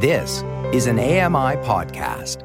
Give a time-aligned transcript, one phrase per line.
[0.00, 2.44] This is an AMI podcast.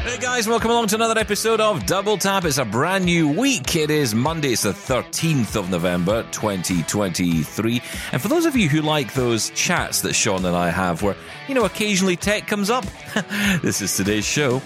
[0.00, 2.46] Hey guys, welcome along to another episode of Double Tap.
[2.46, 3.76] It's a brand new week.
[3.76, 7.82] It is Monday, it's the 13th of November, 2023.
[8.12, 11.16] And for those of you who like those chats that Shaun and I have where,
[11.48, 12.86] you know, occasionally tech comes up,
[13.60, 14.62] this is today's show.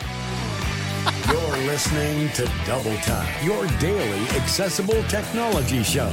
[1.27, 6.13] You're listening to Double Tap, your daily accessible technology show.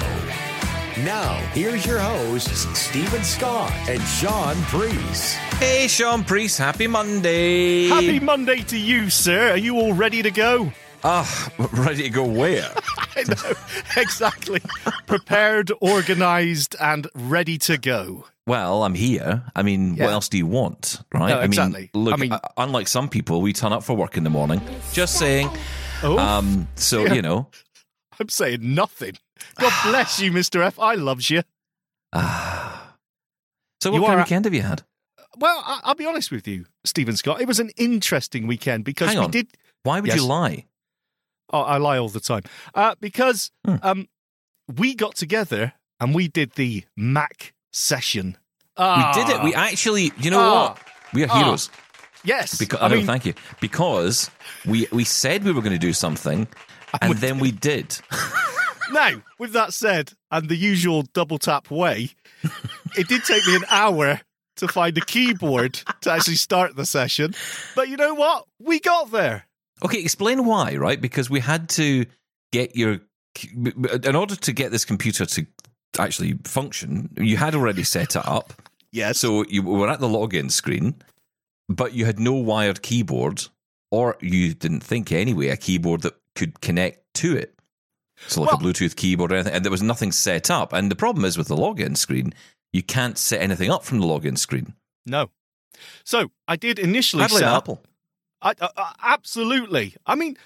[1.00, 5.34] Now, here's your hosts, Steven Scott and Shaun Preece.
[5.58, 7.88] Hey, Shaun Preece, happy Monday.
[7.88, 9.52] Happy Monday to you, sir.
[9.52, 10.72] Are you all ready to go?
[11.04, 12.70] Ah, ready to go where?
[13.16, 13.54] I know,
[13.96, 14.62] exactly.
[15.08, 18.26] Prepared, organised, and ready to go.
[18.46, 19.44] Well, I'm here.
[19.56, 20.06] I mean, Yeah.
[20.06, 21.30] what else do you want, right?
[21.30, 21.90] No, I mean, exactly.
[21.94, 24.62] look, I mean- uh, unlike some people, we turn up for work in the morning.
[24.92, 25.50] Just saying.
[26.04, 27.14] Oh, Um, so Yeah.
[27.14, 27.48] you know,
[28.20, 29.14] I'm saying nothing.
[29.60, 30.62] God bless you, Mr.
[30.66, 30.80] F.
[30.80, 31.44] I loves you.
[32.14, 32.96] Ah.
[33.82, 34.84] So, what You kind of weekend have you had?
[35.38, 37.42] Well, I- I'll be honest with you, Steven Scott.
[37.42, 39.32] It was an interesting weekend because Hang we on.
[39.32, 39.48] did.
[39.84, 40.18] Why would Yes.
[40.18, 40.66] you lie?
[41.54, 42.44] Oh, I lie all the time.
[42.76, 43.76] Uh, because Hmm.
[43.82, 44.08] um,
[44.68, 48.38] we got together and we did the Mac session.
[48.78, 49.44] We Ah, did it.
[49.44, 50.68] We actually, you know Ah.
[50.70, 50.80] what?
[51.14, 51.44] We are Ah.
[51.44, 51.70] heroes.
[52.24, 52.58] yes.
[52.58, 53.34] Because I I, mean, thank you.
[53.60, 54.30] Because
[54.66, 56.48] we we said we were going to do something,
[57.02, 57.98] and then we did.
[58.92, 62.10] Now, with that said, and the usual double tap way,
[62.98, 64.20] it did take me an hour
[64.58, 67.34] to find a keyboard to actually start the session.
[67.74, 68.48] But you know what?
[68.60, 69.46] We got there.
[69.82, 71.00] Okay, explain why, right?
[71.00, 72.06] Because we had to
[72.52, 73.00] get your
[74.04, 75.46] in order to get this computer to
[75.98, 77.12] actually function.
[77.18, 78.52] You had already set it up,
[78.92, 79.20] Yes.
[79.20, 80.96] so you were at the login screen,
[81.70, 83.44] but you had no wired keyboard,
[83.90, 87.54] or you didn't think anyway a keyboard that could connect to it.
[88.28, 90.74] So like a Bluetooth keyboard or anything, and there was nothing set up.
[90.74, 92.34] And the problem is with the login screen,
[92.74, 94.74] you can't set anything up from the login screen.
[95.06, 95.30] no.
[96.04, 97.64] So I did initially set up.
[97.64, 97.82] Apple.
[98.42, 99.96] I, uh, uh, absolutely.
[100.06, 100.38] I mean,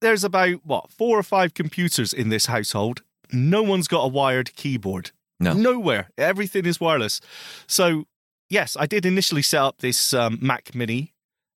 [0.00, 3.02] there's about what four or five computers in this household.
[3.32, 5.10] No one's got a wired keyboard.
[5.40, 5.54] No.
[5.54, 6.10] Nowhere.
[6.18, 7.20] Everything is wireless.
[7.66, 8.04] So,
[8.48, 11.13] yes, I did initially set up this um, Mac Mini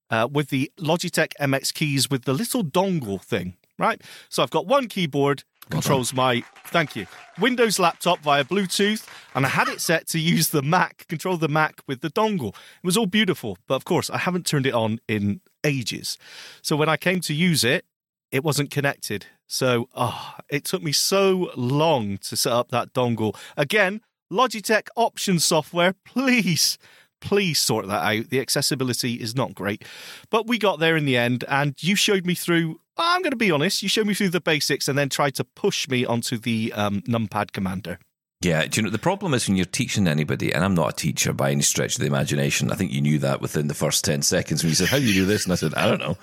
[0.09, 4.01] uh, with the Logitech MX keys with the little dongle thing, right?
[4.29, 7.05] So I've got one keyboard controls my thank you
[7.39, 11.47] Windows laptop via Bluetooth, and I had it set to use the Mac control the
[11.47, 12.49] Mac with the dongle.
[12.49, 16.17] It was all beautiful, but of course I haven't turned it on in ages.
[16.61, 17.85] So when I came to use it,
[18.31, 19.27] it wasn't connected.
[19.45, 23.35] So oh, it took me so long to set up that dongle.
[23.55, 24.01] Again,
[24.31, 26.77] Logitech option software, please,
[27.19, 28.29] please sort that out.
[28.29, 29.83] The accessibility is not great.
[30.29, 32.79] But we got there in the end, and you showed me through.
[32.99, 35.43] I'm going to be honest, you showed me through the basics and then tried to
[35.43, 37.99] push me onto the um, numpad commander.
[38.41, 40.95] Yeah, do you know the problem is when you're teaching anybody, and I'm not a
[40.95, 42.71] teacher by any stretch of the imagination.
[42.71, 45.05] I think you knew that within the first ten seconds when you said, "How do
[45.05, 46.17] you do this?" and I said, "I don't know,"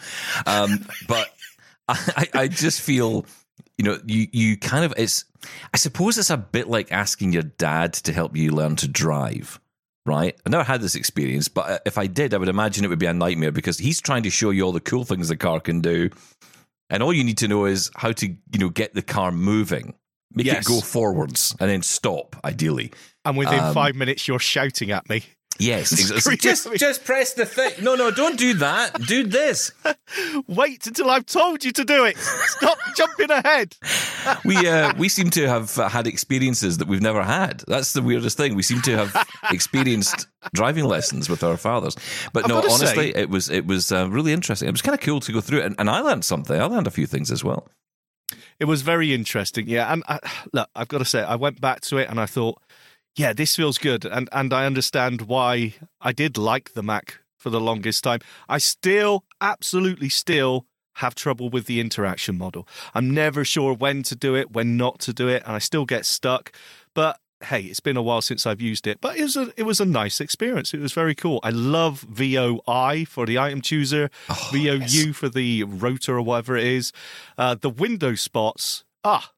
[0.46, 1.28] um, but
[1.88, 3.26] I, I just feel,
[3.78, 5.24] you know, you you kind of it's.
[5.74, 9.60] I suppose it's a bit like asking your dad to help you learn to drive.
[10.06, 12.88] Right, I never had this experience, but uh, if I did, I would imagine it
[12.88, 15.36] would be a nightmare because he's trying to show you all the cool things the
[15.36, 16.10] car can do,
[16.90, 19.94] and all you need to know is how to, you know, get the car moving,
[20.30, 20.66] make Yes.
[20.66, 22.36] it go forwards, and then stop.
[22.44, 22.92] Ideally,
[23.24, 25.24] And within Um, five minutes, you're shouting at me.
[25.58, 26.36] Yes, exactly.
[26.36, 27.72] Just, just press the thing.
[27.82, 29.00] No, no, don't do that.
[29.06, 29.70] Do this.
[30.48, 32.16] Wait until I've told you to do it.
[32.16, 33.76] Stop jumping ahead.
[34.44, 37.62] We uh, we seem to have uh, had experiences that we've never had.
[37.68, 38.54] That's the weirdest thing.
[38.54, 41.94] We seem to have experienced driving lessons with our fathers.
[42.32, 44.66] But I've no, honestly, say- it was it was uh, really interesting.
[44.68, 46.58] It was kind of cool to go through it, and, and I learned something.
[46.58, 47.68] I learned a few things as well.
[48.58, 49.92] It was very interesting, yeah.
[49.92, 50.20] And I,
[50.52, 52.60] look, I've got to say, I went back to it and I thought,
[53.16, 57.50] yeah, this feels good, and and I understand why I did like the Mac for
[57.50, 58.20] the longest time.
[58.48, 60.66] I still, absolutely, still
[60.98, 62.66] have trouble with the interaction model.
[62.94, 65.84] I'm never sure when to do it, when not to do it, and I still
[65.84, 66.52] get stuck.
[66.94, 69.64] But hey, it's been a while since I've used it, but it was a it
[69.64, 70.72] was a nice experience.
[70.72, 71.40] It was very cool.
[71.42, 76.64] I love VOI for the item chooser, Oh, VOU for the rotor or whatever it
[76.64, 76.92] is.
[77.36, 79.32] Uh, the window spots, ah,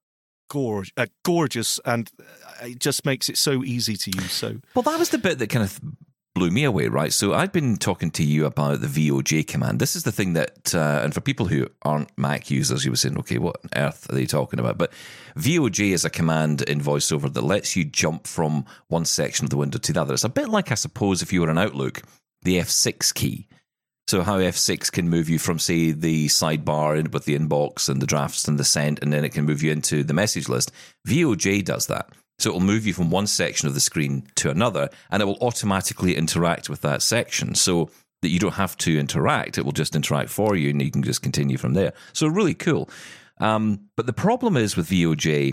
[0.49, 2.11] gorge, uh, gorgeous, and
[2.63, 4.33] it just makes it so easy to use.
[4.33, 5.81] So Well, that was the bit that kind of
[6.37, 7.15] blew me away, right?
[7.15, 9.79] So I'd been talking to you about the VOJ command.
[9.79, 12.97] This is the thing that, uh, and for people who aren't Mac users, you were
[12.99, 14.77] saying, okay, what on earth are they talking about?
[14.77, 14.93] But
[15.39, 19.57] VOJ is a command in VoiceOver that lets you jump from one section of the
[19.57, 20.13] window to the other.
[20.13, 22.03] It's a bit like, I suppose, if you were in Outlook,
[22.43, 23.49] the F6 key.
[24.07, 28.07] So how F6 can move you from, say, the sidebar with the inbox and the
[28.07, 30.71] drafts and the sent, and then it can move you into the message list.
[31.09, 32.11] VOJ does that.
[32.39, 35.39] So it'll move you from one section of the screen to another, and it will
[35.41, 37.55] automatically interact with that section.
[37.55, 37.91] So
[38.23, 41.03] that you don't have to interact, it will just interact for you, and you can
[41.03, 41.93] just continue from there.
[42.13, 42.89] So really cool.
[43.39, 45.53] Um, but the problem is with VOJ,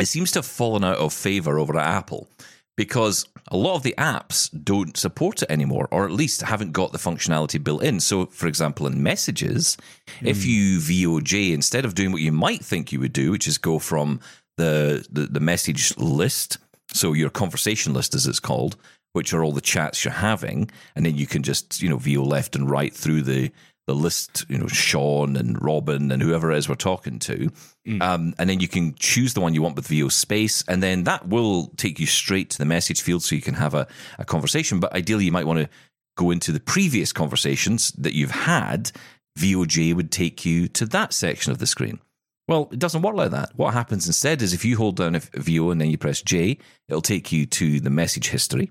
[0.00, 2.28] it seems to have fallen out of favor over at Apple
[2.76, 6.90] because a lot of the apps don't support it anymore, or at least haven't got
[6.90, 8.00] the functionality built in.
[8.00, 9.76] So, for example, in messages,
[10.20, 10.26] mm.
[10.26, 13.58] if you VOJ, instead of doing what you might think you would do, which is
[13.58, 14.18] go from
[14.56, 16.58] the, the, the message list,
[16.92, 18.76] so your conversation list, as it's called,
[19.12, 22.22] which are all the chats you're having, and then you can just, you know, view
[22.22, 23.50] left and right through the
[23.86, 27.50] the list, you know, Shaun and Robin and whoever it is we're talking to.
[27.86, 28.02] Mm.
[28.02, 31.04] Um, and then you can choose the one you want with VO space, and then
[31.04, 33.86] that will take you straight to the message field so you can have a,
[34.18, 34.80] a conversation.
[34.80, 35.68] But ideally, you might want to
[36.16, 38.90] go into the previous conversations that you've had.
[39.38, 42.00] VOJ would take you to that section of the screen.
[42.46, 43.52] Well, it doesn't work like that.
[43.56, 46.58] What happens instead is if you hold down a VO and then you press J,
[46.88, 48.70] it'll take you to the message history,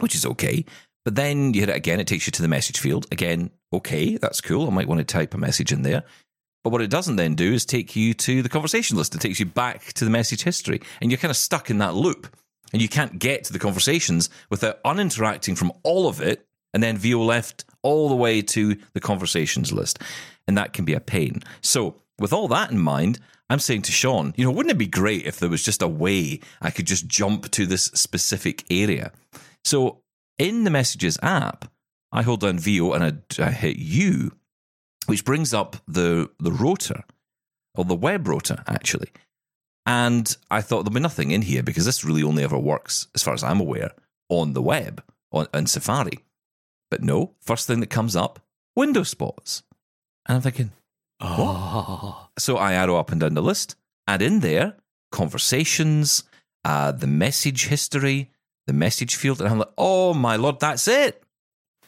[0.00, 0.64] which is okay.
[1.04, 3.06] But then you hit it again, it takes you to the message field.
[3.12, 4.66] Again, okay, that's cool.
[4.66, 6.04] I might want to type a message in there.
[6.64, 9.14] But what it doesn't then do is take you to the conversation list.
[9.14, 10.80] It takes you back to the message history.
[11.00, 12.34] And you're kind of stuck in that loop.
[12.72, 16.44] And you can't get to the conversations without uninteracting from all of it
[16.74, 19.98] and then VO left all the way to the conversations list.
[20.48, 21.42] And that can be a pain.
[21.60, 23.18] So, with all that in mind,
[23.48, 25.88] I'm saying to Shaun, you know, wouldn't it be great if there was just a
[25.88, 29.12] way I could just jump to this specific area?
[29.64, 30.02] So,
[30.38, 31.70] in the Messages app,
[32.12, 34.32] I hold down VO and I, I hit U,
[35.06, 37.04] which brings up the, the rotor,
[37.74, 39.10] or the web rotor, actually.
[39.84, 43.22] And I thought there'll be nothing in here because this really only ever works, as
[43.22, 43.92] far as I'm aware,
[44.28, 46.18] on the web, on, on Safari.
[46.90, 48.40] But no, first thing that comes up,
[48.74, 49.62] window spots.
[50.26, 50.72] And I'm thinking,
[51.20, 52.22] oh.
[52.38, 53.76] So I arrow up and down the list,
[54.06, 54.76] and in there,
[55.10, 56.24] conversations,
[56.64, 58.30] uh, the message history,
[58.66, 61.22] the message field, and I'm like, oh my lord, that's it.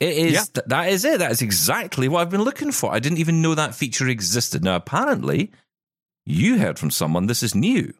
[0.00, 0.44] It is yeah.
[0.54, 1.18] th- that is it.
[1.18, 2.92] That is exactly what I've been looking for.
[2.92, 4.62] I didn't even know that feature existed.
[4.62, 5.50] Now, apparently,
[6.24, 7.92] you heard from someone this is new.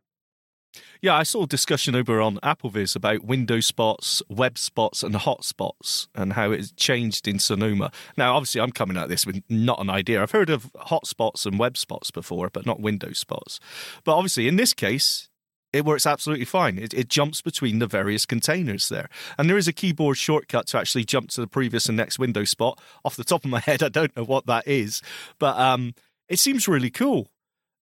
[1.01, 6.09] Yeah, I saw a discussion over on AppleVis about window spots, web spots, and hotspots,
[6.13, 7.93] and how it's changed in Sonoma.
[8.17, 10.21] Now, obviously, I'm coming at this with not an idea.
[10.21, 13.61] I've heard of hotspots and web spots before, but not window spots.
[14.03, 15.29] But obviously, in this case,
[15.73, 16.79] it works absolutely fine.
[16.79, 19.09] It, it, jumps between the various containers there.
[19.37, 22.43] And there is a keyboard shortcut to actually jump to the previous and next window
[22.43, 22.81] spot.
[23.05, 25.01] Off the top of my head, I don't know what that is,
[25.39, 25.95] but um,
[26.29, 27.29] it seems really cool.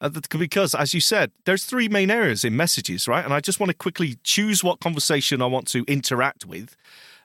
[0.01, 3.23] Uh, because, as you said, there's three main areas in messages, right?
[3.23, 6.75] And I just want to quickly choose what conversation I want to interact with,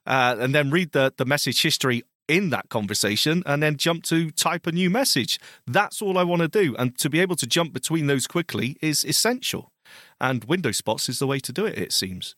[0.07, 4.31] uh, and then read the, the message history in that conversation and then jump to
[4.31, 5.41] type a new message.
[5.67, 6.77] That's all I want to do.
[6.77, 9.73] And to be able to jump between those quickly is essential.
[10.21, 12.37] And window spots is the way to do it, it seems.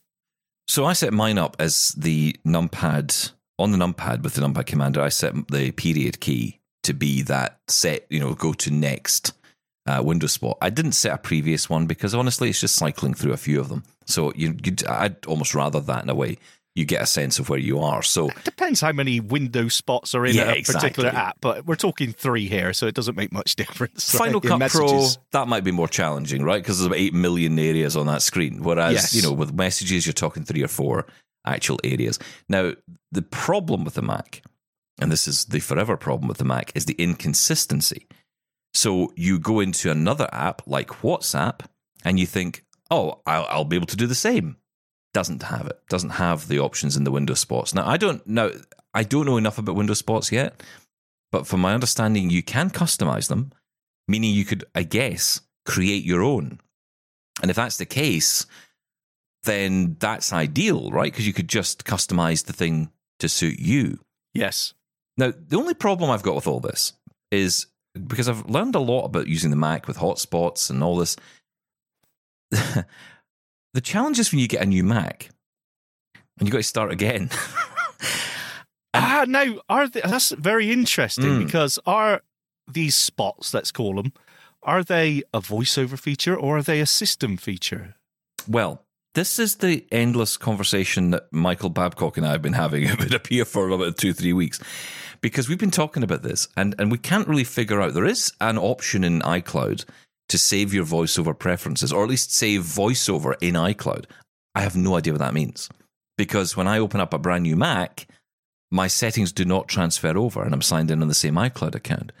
[0.67, 5.01] So I set mine up as the numpad on the numpad with the numpad commander.
[5.01, 9.33] I set the period key to be that set, you know, go to next
[9.85, 10.57] uh, window spot.
[10.61, 13.69] I didn't set a previous one because honestly, it's just cycling through a few of
[13.69, 13.83] them.
[14.05, 14.55] So you,
[14.87, 16.37] I'd almost rather that in a way
[16.75, 18.01] you get a sense of where you are.
[18.01, 20.89] So it depends how many window spots are in yeah, a exactly.
[20.89, 24.11] particular app, but we're talking three here, so it doesn't make much difference.
[24.11, 24.59] Final right?
[24.59, 26.61] Cut Pro that might be more challenging, right?
[26.61, 29.13] Because there's about eight million areas on that screen, whereas yes.
[29.13, 31.05] you know with messages you're talking three or four
[31.45, 32.17] actual areas.
[32.49, 32.73] Now
[33.11, 34.41] the problem with the Mac,
[34.99, 38.07] and this is the forever problem with the Mac, is the inconsistency.
[38.73, 41.61] So you go into another app like WhatsApp,
[42.03, 44.57] and you think, oh, I'll, I'll be able to do the same
[45.13, 45.79] doesn't have it.
[45.89, 47.73] Doesn't have the options in the window spots.
[47.73, 48.51] Now I don't know.
[48.93, 50.61] I don't know enough about window spots yet,
[51.31, 53.51] but from my understanding, you can customize them,
[54.07, 56.59] meaning you could, I guess, create your own.
[57.41, 58.45] And if that's the case,
[59.43, 61.11] then that's ideal, right?
[61.11, 63.99] Because you could just customize the thing to suit you.
[64.33, 64.73] Yes.
[65.17, 66.93] Now, the only problem I've got with all this
[67.31, 67.67] is
[68.07, 71.15] because I've learned a lot about using the Mac with hotspots and all this.
[73.73, 75.29] The challenge is when you get a new Mac
[76.37, 77.29] and you've got to start again.
[78.93, 81.45] ah, now are they, that's very interesting mm.
[81.45, 82.21] because are
[82.71, 84.13] these spots, let's call them,
[84.61, 87.95] are they a voiceover feature or are they a system feature?
[88.47, 88.83] Well,
[89.15, 93.43] this is the endless conversation that Michael Babcock and I have been having about appear
[93.43, 94.59] for about two, three weeks.
[95.23, 98.33] Because we've been talking about this and, and we can't really figure out there is
[98.41, 99.85] an option in iCloud
[100.27, 104.03] to save your voiceover preferences, or at least save voiceover in iCloud.
[104.53, 105.69] I have no idea what that means.
[106.17, 108.05] Because when I open up a brand new Mac,
[108.69, 112.11] my settings do not transfer over and I'm signed in on the same iCloud account.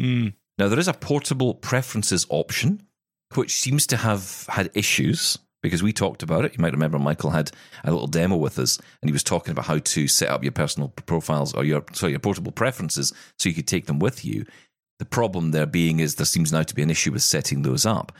[0.00, 0.34] Mm.
[0.56, 2.86] Now, there is a portable preferences option,
[3.34, 6.52] which seems to have had issues because we talked about it.
[6.52, 7.50] You might remember Michael had
[7.84, 10.52] a little demo with us, and he was talking about how to set up your
[10.52, 14.44] personal profiles or your sorry your portable preferences so you could take them with you.
[14.98, 17.86] The problem there being is there seems now to be an issue with setting those
[17.86, 18.12] up.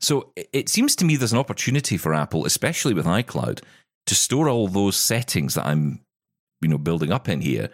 [0.00, 3.62] So it seems to me there's an opportunity for Apple, especially with iCloud,
[4.06, 6.00] to store all those settings that I'm,
[6.60, 7.70] you know, building up in here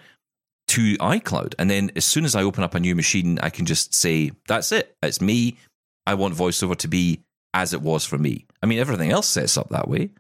[0.68, 1.54] to iCloud.
[1.58, 4.32] And then as soon as I open up a new machine, I can just say,
[4.48, 4.96] that's it.
[5.02, 5.58] It's me.
[6.06, 7.22] I want VoiceOver to be
[7.54, 8.44] as it was for me.
[8.62, 10.10] I mean, everything else sets up that way.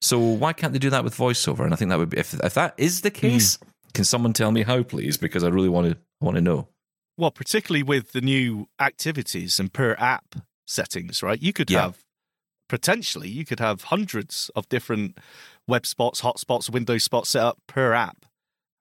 [0.00, 1.64] So why can't they do that with VoiceOver?
[1.64, 3.92] And I think that would be, if, if that is the case, mm.
[3.92, 5.16] can someone tell me how, please?
[5.16, 6.68] Because I really want to want to know.
[7.18, 11.42] Well, particularly with the new activities and per app settings, right?
[11.42, 11.82] You could yeah.
[11.82, 12.04] have
[12.68, 15.18] potentially you could have hundreds of different
[15.66, 18.26] web spots, hotspots, window spots set up per app,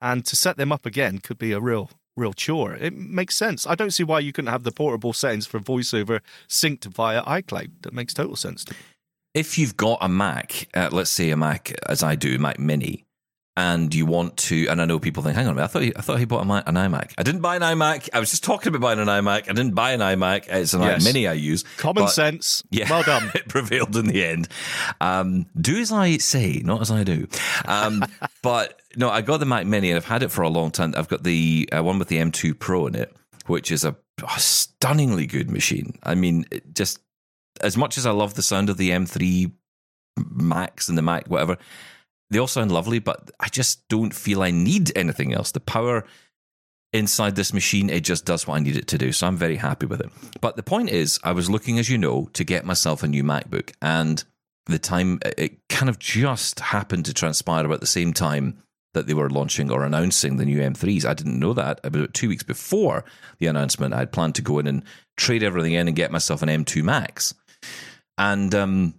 [0.01, 2.73] and to set them up again could be a real real chore.
[2.73, 3.67] It makes sense.
[3.67, 7.71] I don't see why you couldn't have the portable settings for VoiceOver synced via iCloud.
[7.81, 8.79] That makes total sense to me.
[9.33, 13.05] If you've got a Mac, uh, let's say a Mac as I do, Mac Mini,
[13.57, 15.81] and you want to, and I know people think, hang on a minute, I thought
[15.81, 17.13] he, I thought he bought an iMac.
[17.17, 18.09] I didn't buy an iMac.
[18.13, 19.49] I was just talking about buying an iMac.
[19.49, 20.47] I didn't buy an iMac.
[20.49, 21.03] It's an yes.
[21.05, 21.63] Mini I use.
[21.77, 22.63] Common sense.
[22.75, 23.31] Yeah, well done.
[23.35, 24.49] it prevailed in the end.
[24.99, 27.27] Um, do as I say, not as I do.
[27.65, 28.03] Um,
[28.41, 30.93] but no, I got the Mac Mini and I've had it for a long time.
[30.97, 33.15] I've got the uh, one with the M2 Pro in it,
[33.47, 35.97] which is a, a stunningly good machine.
[36.03, 36.99] I mean, just
[37.61, 39.51] as much as I love the sound of the M3
[40.17, 41.57] Max and the Mac, whatever
[42.29, 45.51] they all sound lovely, but I just don't feel I need anything else.
[45.51, 46.05] The power
[46.91, 49.11] inside this machine, it just does what I need it to do.
[49.11, 50.09] So I'm very happy with it.
[50.41, 53.23] But the point is, I was looking, as you know, to get myself a new
[53.23, 53.73] MacBook.
[53.81, 54.23] And
[54.65, 58.63] the time, it kind of just happened to transpire about the same time
[58.95, 61.05] that they were launching or announcing the new M3s.
[61.05, 61.79] I didn't know that.
[61.83, 63.05] About two weeks before
[63.37, 64.83] the announcement, I had planned to go in and
[65.15, 67.35] trade everything in and get myself an M2 Max.
[68.17, 68.95] And um,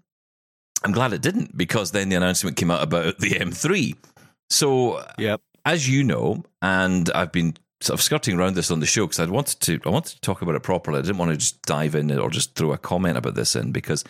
[0.84, 3.96] I'm glad it didn't because then the announcement came out about the M3.
[4.50, 5.40] So, yep.
[5.64, 9.20] as you know, and I've been sort of skirting around this on the show because
[9.20, 10.98] I wanted to I wanted to talk about it properly.
[10.98, 13.72] I didn't want to just dive in or just throw a comment about this in
[13.72, 14.04] because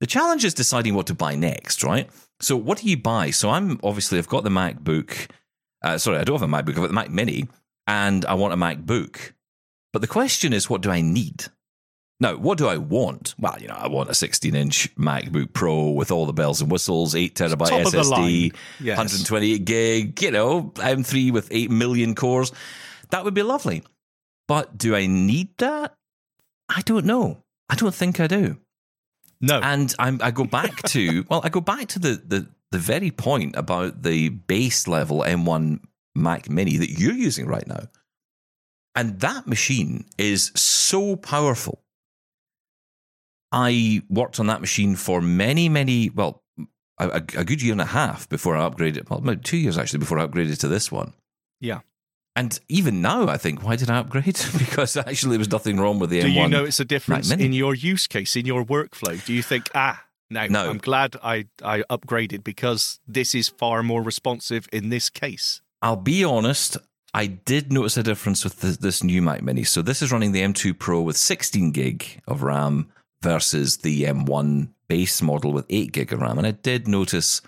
[0.00, 2.10] the challenge is deciding what to buy next, right?
[2.42, 3.30] So, what do you buy?
[3.30, 5.30] So, I'm obviously I've got the MacBook.
[5.82, 6.70] Uh, sorry, I don't have a MacBook.
[6.70, 7.48] I've got the Mac Mini,
[7.86, 9.32] and I want a MacBook.
[9.92, 11.46] But the question is, what do I need?
[12.22, 13.34] Now, what do I want?
[13.36, 16.70] Well, you know, I want a 16 inch MacBook Pro with all the bells and
[16.70, 18.96] whistles, 8 terabyte SSD, yes.
[18.96, 22.52] 128 gig, you know, M3 with 8 million cores.
[23.10, 23.82] That would be lovely.
[24.46, 25.96] But do I need that?
[26.68, 27.42] I don't know.
[27.68, 28.58] I don't think I do.
[29.42, 29.60] No.
[29.60, 33.10] And I'm, i go back to, well, I go back to the, the, the very
[33.10, 35.80] point about the base level M1
[36.14, 37.88] Mac Mini that you're using right now.
[38.94, 41.82] And that machine is so powerful
[43.52, 46.42] I worked on that machine for many, many, well,
[46.98, 49.10] a, a, good year and a half before I upgraded.
[49.10, 51.12] Well, about two years actually before I upgraded to this one.
[51.60, 51.80] Yeah.
[52.34, 54.24] And even now, I think, why did I upgrade?
[54.58, 56.32] because actually, there was nothing wrong with the Do M1.
[56.32, 59.22] Do you notice a difference in your use case, in your workflow?
[59.24, 63.82] Do you think, ah, now no, I'm glad I, I upgraded because this is far
[63.82, 65.60] more responsive in this case?
[65.82, 66.78] I'll be honest,
[67.12, 69.64] I did notice a difference with this, this new Mac Mini.
[69.64, 74.68] So this is running the M2 Pro with 16 gig of RAM versus the M1
[74.88, 76.38] base model with 8 gig of RAM.
[76.38, 77.42] And I did notice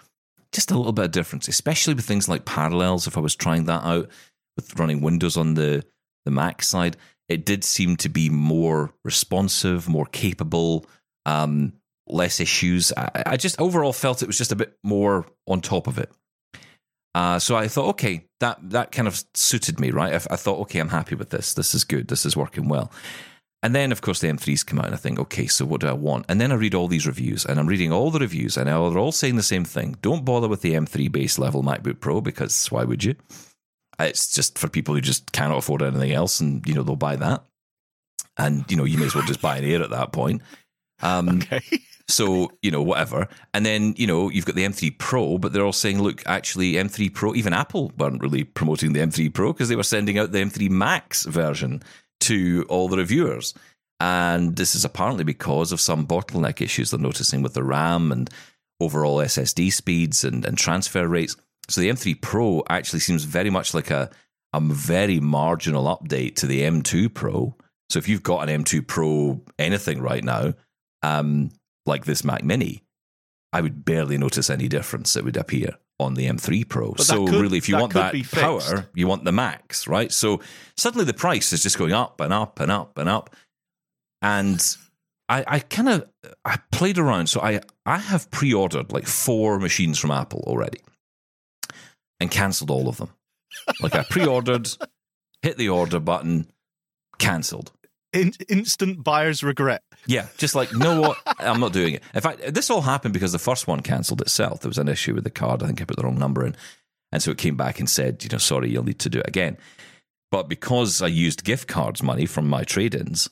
[0.52, 3.06] just a little bit of difference, especially with things like parallels.
[3.06, 4.10] If I was trying that out
[4.56, 5.84] with running Windows on the,
[6.24, 6.96] the Mac side,
[7.28, 10.86] it did seem to be more responsive, more capable,
[11.26, 11.72] um,
[12.06, 12.92] less issues.
[12.96, 16.10] I, I, just overall felt it was just a bit more on top of it.
[17.14, 20.12] Uh, so I thought, okay, that that kind of suited me, right?
[20.12, 21.54] I, I thought, okay, I'm happy with this.
[21.54, 22.08] This is good.
[22.08, 22.92] This is working well.
[23.62, 25.86] And then, of course, the M3s come out, and I think, okay, so what do
[25.86, 26.26] I want?
[26.28, 28.76] And then I read all these reviews, and I'm reading all the reviews, and they're
[28.76, 29.96] all saying the same thing.
[30.02, 33.14] Don't bother with the M3 base level MacBook Pro because why would you?
[34.10, 37.16] It's just for people who just cannot afford anything else, and you know they'll buy
[37.16, 37.44] that.
[38.36, 40.42] And you know you may as well just buy an Air at that point.
[41.02, 41.60] Um, okay.
[42.08, 45.64] so you know whatever, and then you know you've got the M3 Pro, but they're
[45.64, 47.34] all saying, look, actually M3 Pro.
[47.34, 50.70] Even Apple weren't really promoting the M3 Pro because they were sending out the M3
[50.70, 51.82] Max version
[52.20, 53.54] to all the reviewers.
[54.00, 58.28] And this is apparently because of some bottleneck issues they're noticing with the RAM and
[58.80, 61.36] overall SSD speeds and, and transfer rates.
[61.68, 64.10] So the M3 Pro actually seems very much like a,
[64.52, 67.56] a very marginal update to the M2 Pro.
[67.90, 70.54] So if you've got an M2 Pro anything right now,
[71.02, 71.50] um,
[71.86, 72.82] like this Mac Mini,
[73.52, 76.92] I would barely notice any difference that would appear on the M3 Pro.
[76.92, 80.10] But so could, really, if you that want that power, you want the max, right?
[80.10, 80.40] So
[80.76, 83.34] suddenly the price is just going up and up and up and up.
[84.22, 84.60] And
[85.28, 86.08] I, I kind of
[86.44, 87.28] I played around.
[87.28, 90.80] So I I have pre-ordered like four machines from Apple already,
[92.24, 93.10] and cancelled all of them.
[93.80, 94.68] Like I pre-ordered,
[95.42, 96.46] hit the order button,
[97.18, 97.70] cancelled.
[98.14, 99.82] In, instant buyer's regret.
[100.06, 101.18] Yeah, just like, no, what?
[101.38, 102.02] I'm not doing it.
[102.14, 104.60] In fact, this all happened because the first one cancelled itself.
[104.60, 105.62] There was an issue with the card.
[105.62, 106.56] I think I put the wrong number in.
[107.12, 109.28] And so it came back and said, you know, sorry, you'll need to do it
[109.28, 109.58] again.
[110.30, 113.28] But because I used gift cards money from my trade ins,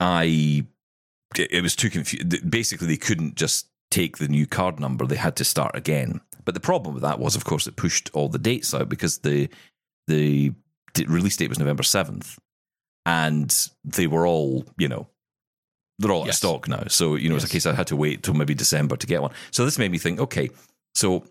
[0.00, 0.64] I,
[1.36, 2.50] it was too confused.
[2.50, 6.20] Basically, they couldn't just take the new card number, they had to start again.
[6.46, 9.18] But the problem with that was, of course, it pushed all the dates out because
[9.18, 9.50] the,
[10.06, 10.52] the
[11.06, 12.38] release date was November 7th
[13.04, 15.08] and they were all, you know,
[15.98, 16.28] they're all yes.
[16.28, 16.84] out of stock now.
[16.88, 17.44] So, you know, yes.
[17.44, 19.32] it's a case I had to wait till maybe December to get one.
[19.50, 20.50] So this made me think, okay,
[20.94, 21.24] so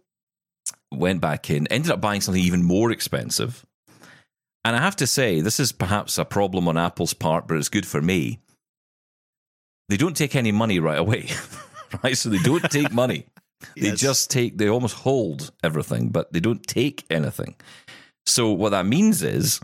[0.91, 3.65] went back in, ended up buying something even more expensive.
[4.65, 7.69] And I have to say, this is perhaps a problem on Apple's part, but it's
[7.69, 8.39] good for me.
[9.87, 11.29] They don't take any money right away,
[12.03, 12.17] right?
[12.17, 13.27] So they don't take money.
[13.75, 13.99] They yes.
[13.99, 17.55] just take, they almost hold everything, but they don't take anything.
[18.25, 19.59] So what that means is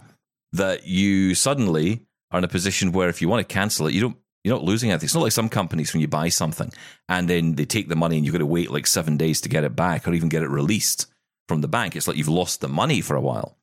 [0.53, 4.01] that you suddenly are in a position where if you want to cancel it, you
[4.01, 5.05] don't you're not losing anything.
[5.05, 6.71] It's not like some companies when you buy something
[7.07, 9.49] and then they take the money and you've got to wait like seven days to
[9.49, 11.05] get it back or even get it released
[11.47, 11.95] from the bank.
[11.95, 13.57] It's like you've lost the money for a while.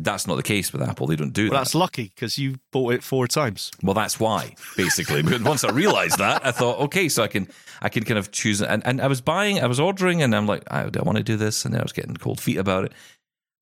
[0.00, 1.08] That's not the case with Apple.
[1.08, 1.58] They don't do well, that.
[1.58, 3.72] That's lucky because you bought it four times.
[3.82, 5.22] Well, that's why, basically.
[5.22, 7.48] but once I realized that, I thought, okay, so I can
[7.82, 8.62] I can kind of choose.
[8.62, 11.24] And, and I was buying, I was ordering, and I'm like, do I want to
[11.24, 11.64] do this?
[11.64, 12.92] And I was getting cold feet about it.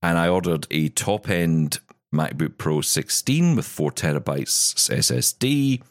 [0.02, 1.78] And I ordered a top end
[2.14, 5.82] MacBook Pro 16 with four terabytes SSD,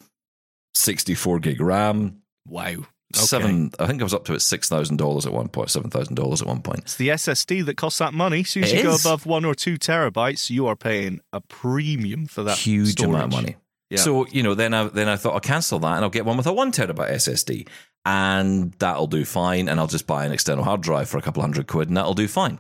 [0.75, 2.21] 64 gig RAM.
[2.47, 2.85] Wow.
[3.15, 3.25] Okay.
[3.25, 5.89] Seven, I think I was up to it six thousand dollars at one point, seven
[5.89, 6.79] thousand dollars at one point.
[6.79, 8.41] It's the SSD that costs that money.
[8.41, 9.03] As soon as it you is.
[9.03, 13.09] go above one or two terabytes, you are paying a premium for that huge storage.
[13.09, 13.55] amount of money.
[13.89, 13.99] Yeah.
[13.99, 16.37] So you know, then I then I thought I'll cancel that and I'll get one
[16.37, 17.67] with a one terabyte SSD,
[18.03, 19.69] and that'll do fine.
[19.69, 22.15] And I'll just buy an external hard drive for a couple hundred quid, and that'll
[22.15, 22.59] do fine.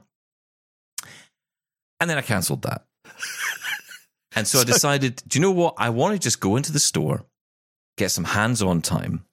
[1.99, 2.85] And then I cancelled that.
[4.35, 5.75] and so, so I decided, do you know what?
[5.77, 7.25] I want to just go into the store,
[7.97, 9.25] get some hands on time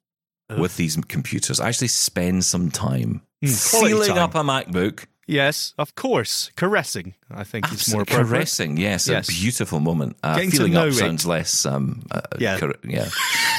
[0.53, 0.59] Ugh.
[0.59, 4.17] with these computers, I actually spend some time mm, feeling time.
[4.17, 5.05] up a MacBook.
[5.25, 6.51] Yes, of course.
[6.55, 7.81] Caressing, I think Absolutely.
[7.81, 8.27] is more appropriate.
[8.27, 9.29] Caressing, yes, yes.
[9.29, 10.17] a beautiful moment.
[10.21, 10.93] Uh, feeling up it.
[10.93, 11.65] sounds less.
[11.65, 12.59] Um, uh, yeah.
[12.59, 13.07] Cor- yeah.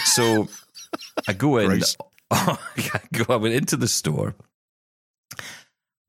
[0.04, 0.48] So
[1.26, 1.82] I go in.
[2.30, 2.58] I
[3.12, 3.24] go.
[3.32, 4.34] I went into the store,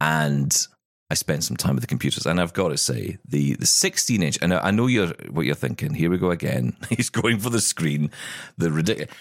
[0.01, 0.67] and
[1.09, 4.23] I spent some time with the computers, and I've got to say the the 16
[4.23, 4.37] inch.
[4.41, 5.93] And I know you're what you're thinking.
[5.93, 6.75] Here we go again.
[6.89, 8.11] He's going for the screen.
[8.57, 9.11] The ridiculous.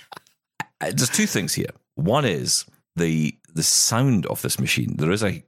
[0.85, 1.71] Uh, there's two things here.
[1.95, 2.65] One is
[2.97, 4.97] the the sound of this machine.
[4.97, 5.43] There is a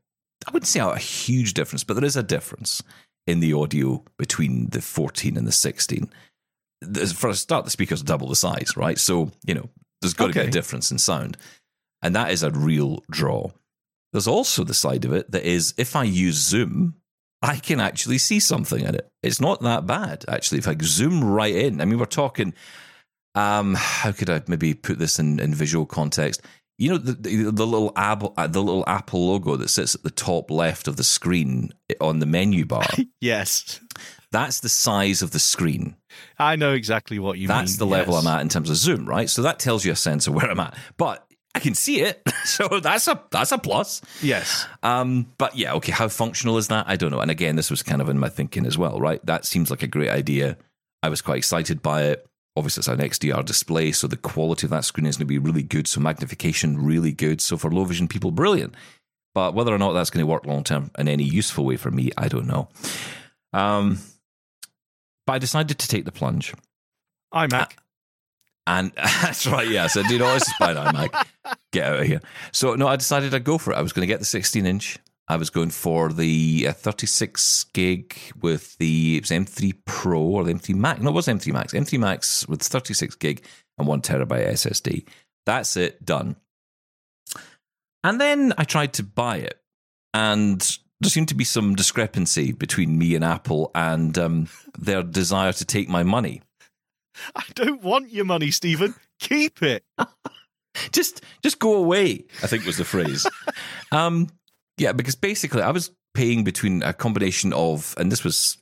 [0.46, 2.82] I wouldn't say a huge difference, but there is a difference
[3.26, 6.08] in the audio between the 14 and the 16.
[7.14, 8.98] For a start, the speakers double the size, right?
[8.98, 9.68] So you know
[10.00, 10.40] there's got okay.
[10.40, 11.36] to be a difference in sound,
[12.02, 13.50] and that is a real draw.
[14.12, 16.94] There's also the side of it that is if I use Zoom,
[17.42, 19.10] I can actually see something in it.
[19.22, 20.58] It's not that bad, actually.
[20.58, 22.54] If I zoom right in, I mean, we're talking,
[23.36, 26.42] um, how could I maybe put this in, in visual context?
[26.78, 30.02] You know, the, the, the little Apple, uh, the little Apple logo that sits at
[30.02, 32.86] the top left of the screen on the menu bar.
[33.20, 33.80] yes.
[34.32, 35.96] That's the size of the screen.
[36.38, 37.64] I know exactly what you That's mean.
[37.66, 38.26] That's the level yes.
[38.26, 39.30] I'm at in terms of zoom, right?
[39.30, 40.76] So that tells you a sense of where I'm at.
[40.96, 44.02] But I can see it, so that's a that's a plus.
[44.22, 44.66] Yes.
[44.82, 45.92] Um, but yeah, okay.
[45.92, 46.86] How functional is that?
[46.86, 47.20] I don't know.
[47.20, 49.24] And again, this was kind of in my thinking as well, right?
[49.24, 50.58] That seems like a great idea.
[51.02, 52.26] I was quite excited by it.
[52.56, 55.38] Obviously, it's an XDR display, so the quality of that screen is going to be
[55.38, 55.86] really good.
[55.86, 57.40] So magnification really good.
[57.40, 58.74] So for low vision people, brilliant.
[59.34, 61.90] But whether or not that's going to work long term in any useful way for
[61.90, 62.68] me, I don't know.
[63.52, 63.98] Um,
[65.26, 66.54] but I decided to take the plunge.
[67.34, 67.72] iMac.
[68.66, 69.86] And that's right, yeah.
[69.88, 71.26] So, you know, let's just buy an iMac.
[71.72, 72.20] Get out of here.
[72.52, 73.76] So, no, I decided I'd go for it.
[73.76, 74.98] I was going to get the 16 inch.
[75.28, 80.74] I was going for the uh, 36 gig with the M3 Pro or the M3
[80.76, 81.00] Max.
[81.00, 81.72] No, it was M3 Max.
[81.72, 83.44] M3 Max with 36 gig
[83.76, 85.06] and one terabyte SSD.
[85.44, 86.36] That's it, done.
[88.04, 89.60] And then I tried to buy it,
[90.14, 90.60] and
[91.00, 95.64] there seemed to be some discrepancy between me and Apple and um, their desire to
[95.64, 96.42] take my money.
[97.34, 98.94] I don't want your money, Steven.
[99.18, 99.84] Keep it.
[100.92, 103.26] just just go away, I think was the phrase.
[103.92, 104.28] um,
[104.78, 108.58] yeah, because basically I was paying between a combination of, and this was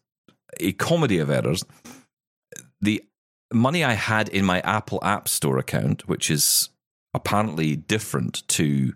[0.61, 1.64] a comedy of errors,
[2.81, 3.03] the
[3.53, 6.70] money I had in my Apple App Store account, which is
[7.14, 8.92] apparently different to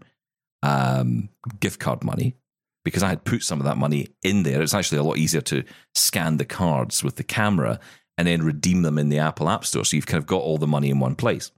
[0.63, 1.29] um,
[1.61, 2.35] gift card money,
[2.85, 4.63] because I had put some of that money in there.
[4.63, 7.79] It's actually a lot easier to scan the cards with the camera
[8.17, 9.85] and then redeem them in the Apple App Store.
[9.85, 11.53] So you've kind of got all the money in one place.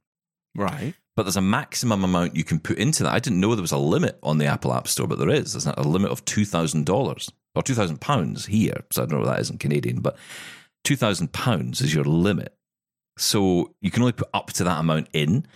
[0.55, 0.95] Right.
[1.17, 3.13] But there's a maximum amount you can put into that.
[3.13, 5.53] I didn't know there was a limit on the Apple App Store, but there is.
[5.53, 8.85] There's a limit of two thousand dollars or two thousand pounds here.
[8.91, 10.17] So I don't know what that is in Canadian, but
[10.85, 12.55] two thousand pounds is your limit.
[13.19, 15.47] So you can only put up to that amount in.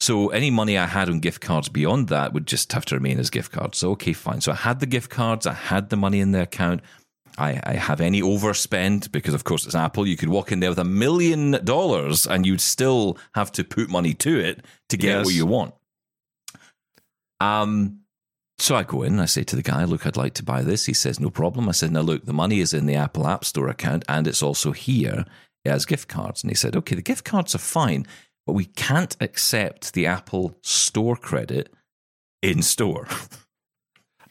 [0.00, 3.18] So any money I had on gift cards beyond that would just have to remain
[3.18, 3.76] as gift cards.
[3.76, 4.40] So okay, fine.
[4.40, 6.80] So I had the gift cards, I had the money in the account.
[7.38, 10.06] I, I have any overspend because, of course, it's Apple.
[10.06, 13.88] You could walk in there with a million dollars and you'd still have to put
[13.88, 15.24] money to it to get Yes.
[15.24, 15.74] what you want.
[17.40, 18.00] Um,
[18.58, 20.62] so I go in and I say to the guy, Look, I'd like to buy
[20.62, 20.86] this.
[20.86, 21.68] He says, No problem.
[21.68, 24.42] I said, Now, look, the money is in the Apple App Store account and it's
[24.42, 25.24] also here
[25.64, 26.42] as gift cards.
[26.42, 28.06] And he said, Okay, the gift cards are fine,
[28.46, 31.72] but we can't accept the Apple Store credit
[32.42, 33.06] in store.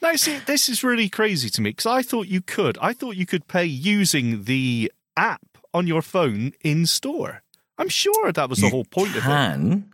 [0.01, 2.77] No, see, this is really crazy to me because I thought you could.
[2.81, 5.41] I thought you could pay using the app
[5.73, 7.43] on your phone in store.
[7.77, 9.21] I'm sure that was the You whole point of it.
[9.23, 9.91] can.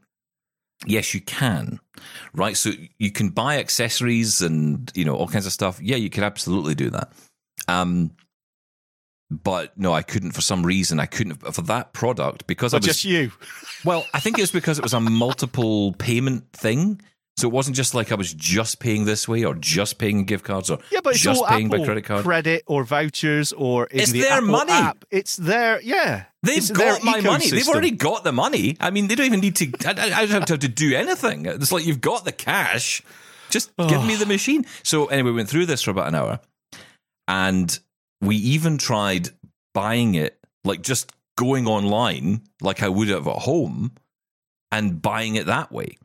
[0.86, 1.80] Yes, you can.
[2.34, 2.58] Right.
[2.58, 5.80] So you can buy accessories and you know all kinds of stuff.
[5.82, 7.12] Yeah, you could absolutely do that.
[7.68, 8.12] Um,
[9.32, 11.00] but no, I couldn't for some reason.
[11.00, 13.32] I couldn't for that product because I was just you.
[13.84, 14.06] well.
[14.14, 17.02] I think it was because it was a multiple payment thing.
[17.38, 20.46] So it wasn't just like I was just paying this way or just paying gift
[20.46, 22.24] cards or Yeah, but just paying Apple by credit card.
[22.24, 24.72] credit or vouchers or in It's the their Apple money.
[24.72, 25.04] app.
[25.12, 26.26] It's their yeah.
[26.44, 27.50] They've It's got my money.
[27.50, 28.78] They've already got the money.
[28.80, 29.66] I mean, they don't even need to.
[29.86, 31.46] I, I I don't have to, have to do anything.
[31.46, 33.02] It's like you've got the cash.
[33.50, 34.66] Just give me the machine.
[34.84, 36.40] So anyway, we went through this for about an hour,
[37.28, 37.78] and
[38.22, 39.30] we even tried
[39.74, 43.92] buying it, like just going online, like I would have at home,
[44.72, 45.98] and buying it that way,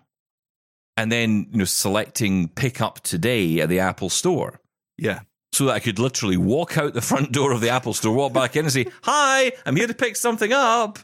[1.01, 4.61] and then you know selecting pick up today at the Apple Store
[4.99, 5.21] Yeah.
[5.53, 8.33] so that I could literally walk out the front door of the Apple store, walk
[8.33, 10.99] back in and say, Hi, I'm here to pick something up.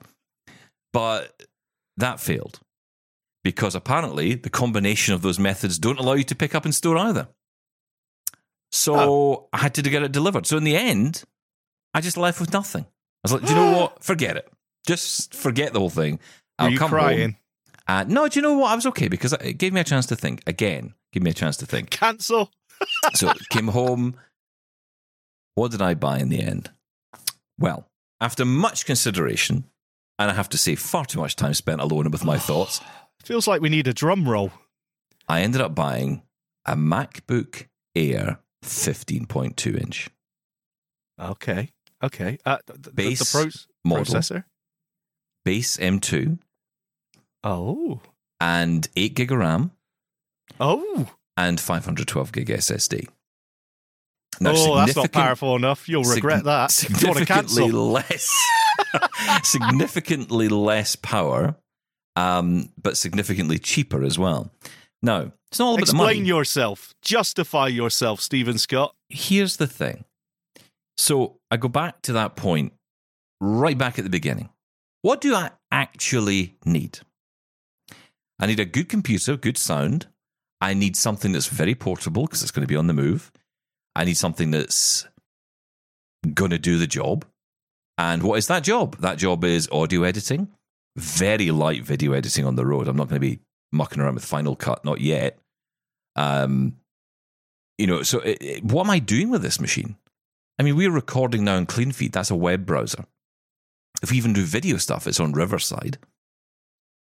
[0.92, 1.42] But
[1.96, 2.61] that failed
[3.44, 6.98] because apparently the combination of those methods don't allow you to pick up in store
[6.98, 7.28] either.
[8.72, 10.46] So I had to get it delivered.
[10.46, 11.22] So in the end,
[11.94, 12.85] I just left with nothing.
[12.85, 12.88] I
[13.24, 14.04] was like, do you know what?
[14.04, 14.48] Forget it.
[14.87, 16.14] Just forget the whole thing.
[16.59, 17.20] Were I'll you come crying?
[17.20, 17.37] home.
[17.88, 18.72] Uh, no, do you know what?
[18.72, 20.42] I was okay because it gave me a chance to think.
[20.46, 22.51] Again, Give me a chance to think Cancel.
[23.14, 24.16] so came home.
[25.55, 26.70] What did I buy in the end?
[27.59, 27.88] Well,
[28.20, 29.64] after much consideration,
[30.18, 32.81] and I have to say, far too much time spent alone with my thoughts,
[33.25, 34.53] Feels like we need a drum roll.
[35.29, 36.22] I ended up buying
[36.66, 40.11] a MacBook Air 15.2 inch
[41.18, 41.70] Okay.
[42.05, 42.38] Okay.
[42.44, 44.05] Uh, the, the, Base the model.
[44.05, 44.44] processor.
[45.44, 46.38] base M2
[47.46, 48.00] Oh.
[48.40, 49.70] and 8 gig of RAM
[50.61, 51.09] Oh.
[51.37, 53.09] and 512 gig SSD.
[54.44, 55.88] oh, that's not powerful enough.
[55.88, 57.00] You'll regret sign- that.
[57.00, 58.30] You want to Significantly less,
[59.44, 61.56] significantly less power,
[62.16, 64.50] um, but significantly cheaper as well.
[65.02, 66.09] Now, it's not all about the money.
[66.11, 66.94] Explain yourself.
[67.02, 68.94] Justify yourself, Steven Scott.
[69.09, 70.04] Here's the thing.
[70.98, 72.72] So I go back to that point,
[73.40, 74.48] right back at the beginning.
[75.02, 76.98] What do I actually need?
[78.38, 80.07] I need a good computer, good sound.
[80.61, 83.31] I need something that's very portable because it's going to be on the move.
[83.94, 85.07] I need something that's
[86.35, 87.25] going to do the job.
[87.99, 88.96] And what is that job?
[88.99, 90.49] That job is audio editing,
[90.96, 92.88] very light video editing on the road.
[92.88, 93.40] I'm not going to be
[93.72, 95.38] mucking around with Final Cut, not yet.
[96.14, 96.77] Um,
[97.79, 99.96] you know, so it, it- what am I doing with this machine?
[100.59, 102.12] I mean, we're recording now on CleanFeed.
[102.12, 103.05] That's a web browser.
[104.03, 105.99] If we even do video stuff, it's on Riverside.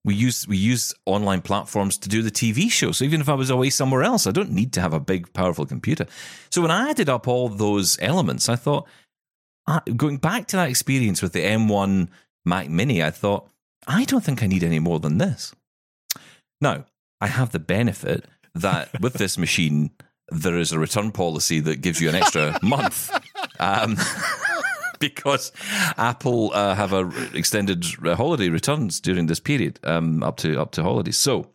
[0.08, 2.93] We use we use online platforms to do the TV show.
[2.93, 5.34] So even if I was away somewhere else, I don't need to have a big,
[5.34, 6.06] powerful computer.
[6.50, 8.88] So when I added up all those elements, I thought,
[9.98, 12.08] going back to that experience with the M1
[12.46, 13.50] Mac Mini, I thought,
[13.86, 15.54] I don't think I need any more than this.
[16.62, 16.86] Now,
[17.20, 18.24] I have the benefit
[18.56, 19.91] that with this machine,
[20.30, 23.12] there is a return policy that gives you an extra month.
[23.60, 23.98] Um,
[24.99, 25.51] because
[25.97, 30.71] Apple uh, have a extended uh, holiday returns during this period, um, up to up
[30.71, 31.17] to holidays.
[31.17, 31.51] So,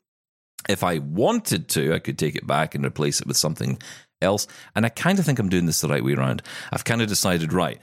[0.69, 3.79] if I wanted to, I could take it back and replace it with something
[4.21, 4.47] else.
[4.75, 6.43] And I kind of think I'm doing this the right way around.
[6.73, 7.79] I've kind of decided, right,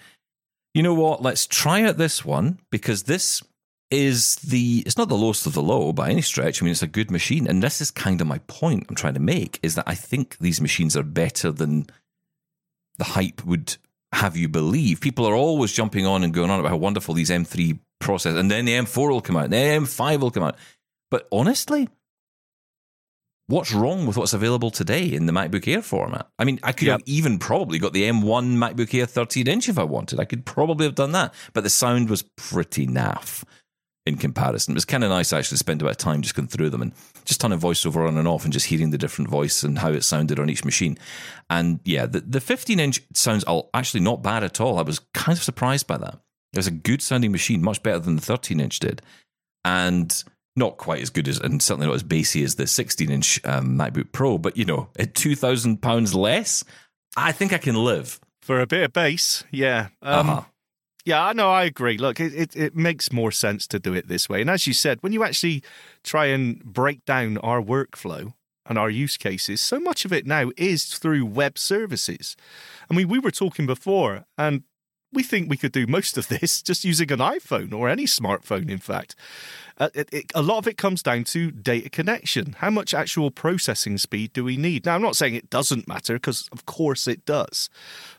[0.73, 1.21] you know what?
[1.21, 3.41] Let's try out this one because this
[3.91, 6.61] is the it's not the lowest of the low by any stretch.
[6.61, 9.15] I mean, it's a good machine, and this is kind of my point I'm trying
[9.15, 11.87] to make is that I think these machines are better than
[12.97, 13.77] the hype would
[14.13, 15.01] have you believe.
[15.01, 18.49] People are always jumping on and going on about how wonderful these M3 process, and
[18.49, 20.57] then the M4 will come out, and then M5 will come out.
[21.11, 21.89] But honestly,
[23.47, 26.27] what's wrong with what's available today in the MacBook Air format?
[26.37, 26.99] I mean, I could Yep.
[26.99, 30.19] have even probably got the M1 MacBook Air 13 inch if I wanted.
[30.19, 33.43] I could probably have done that, but the sound was pretty naff.
[34.05, 34.73] In comparison.
[34.73, 36.69] It was kind of nice actually to spend a bit of time just going through
[36.69, 36.93] them and
[37.25, 40.03] just turning voiceover on and off and just hearing the different voice and how it
[40.03, 40.97] sounded on each machine.
[41.49, 44.79] And yeah, the, the 15 inch sounds actually not bad at all.
[44.79, 46.19] I was kind of surprised by that.
[46.53, 49.01] It was a good sounding machine, much better than the 13 inch did.
[49.63, 50.23] And
[50.55, 53.77] not quite as good as, and certainly not as bassy as the 16 inch um,
[53.77, 56.63] MacBook Pro, but you know, at £2,000 less,
[57.15, 58.19] I think I can live.
[58.41, 59.89] For a bit of bass, yeah.
[60.01, 60.41] Um, uh-huh.
[61.09, 61.49] Yeah, know.
[61.49, 61.97] I agree.
[61.97, 64.41] Look, it, it, it, makes more sense to do it this way.
[64.41, 65.63] And as you said, when you actually
[66.03, 68.33] try and break down our workflow
[68.67, 72.35] and our use cases, so much of it now is through web services.
[72.91, 74.61] I mean, we were talking before, and
[75.11, 78.69] we think we could do most of this just using an iPhone or any smartphone,
[78.69, 79.15] in fact.
[79.79, 82.53] Uh, it, it, a lot of it comes down to data connection.
[82.59, 84.85] How much actual processing speed do we need?
[84.85, 87.67] Now, I'm not saying it doesn't matter, because of course it does.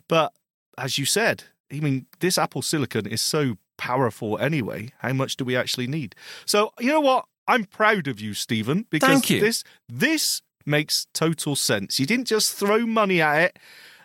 [0.08, 0.32] But
[0.76, 4.92] as you said, I mean, this Apple Silicon is so powerful anyway.
[4.98, 6.14] How much do we actually need?
[6.46, 7.26] So, you know what?
[7.48, 11.98] I'm proud of you, Steven, because this this makes total sense.
[11.98, 13.58] You didn't just throw money at it.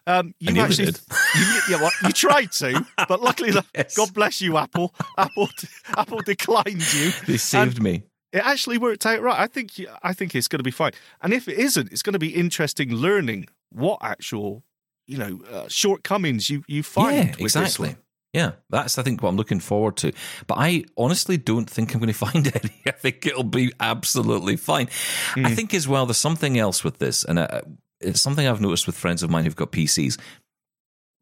[0.08, 0.86] Um, you actually,
[1.36, 3.95] you, yeah, well, you tried to, but luckily, yes.
[3.95, 4.93] God bless you, Apple.
[5.17, 5.49] Apple,
[5.97, 7.12] Apple declined you.
[7.25, 8.04] They saved me.
[8.32, 9.39] It actually worked out right.
[9.39, 9.71] I think,
[10.04, 10.91] I think it's going to be fine.
[11.21, 14.63] And if it isn't, it's going to be interesting learning what actual,
[15.07, 17.29] you know, uh, shortcomings you you find.
[17.29, 17.95] Yeah, exactly.
[18.33, 20.11] Yeah, that's I think what I'm looking forward to.
[20.47, 22.81] But I honestly don't think I'm going to find any.
[22.85, 24.87] I think it'll be absolutely fine.
[24.87, 25.45] Mm.
[25.45, 25.55] I hmm.
[25.55, 27.61] think as well, there's something else with this, and uh,
[28.01, 30.19] it's something I've noticed with friends of mine who've got PCs.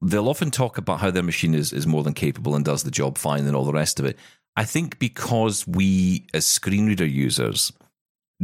[0.01, 2.91] They'll often talk about how their machine is, is more than capable and does the
[2.91, 4.17] job fine and all the rest of it.
[4.55, 7.71] I think because we, as screen reader users,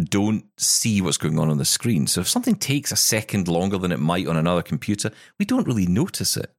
[0.06, 2.08] don't see what's going on on the screen.
[2.08, 5.68] So if something takes a second longer than it might on another computer, we don't
[5.68, 6.54] really notice it.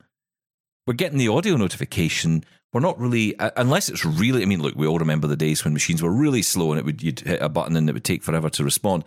[0.87, 2.45] We're getting the audio notification.
[2.73, 4.43] We're not really, unless it's really.
[4.43, 6.85] I mean, look, we all remember the days when machines were really slow and it
[6.85, 9.05] would you'd hit a button and it would take forever to respond.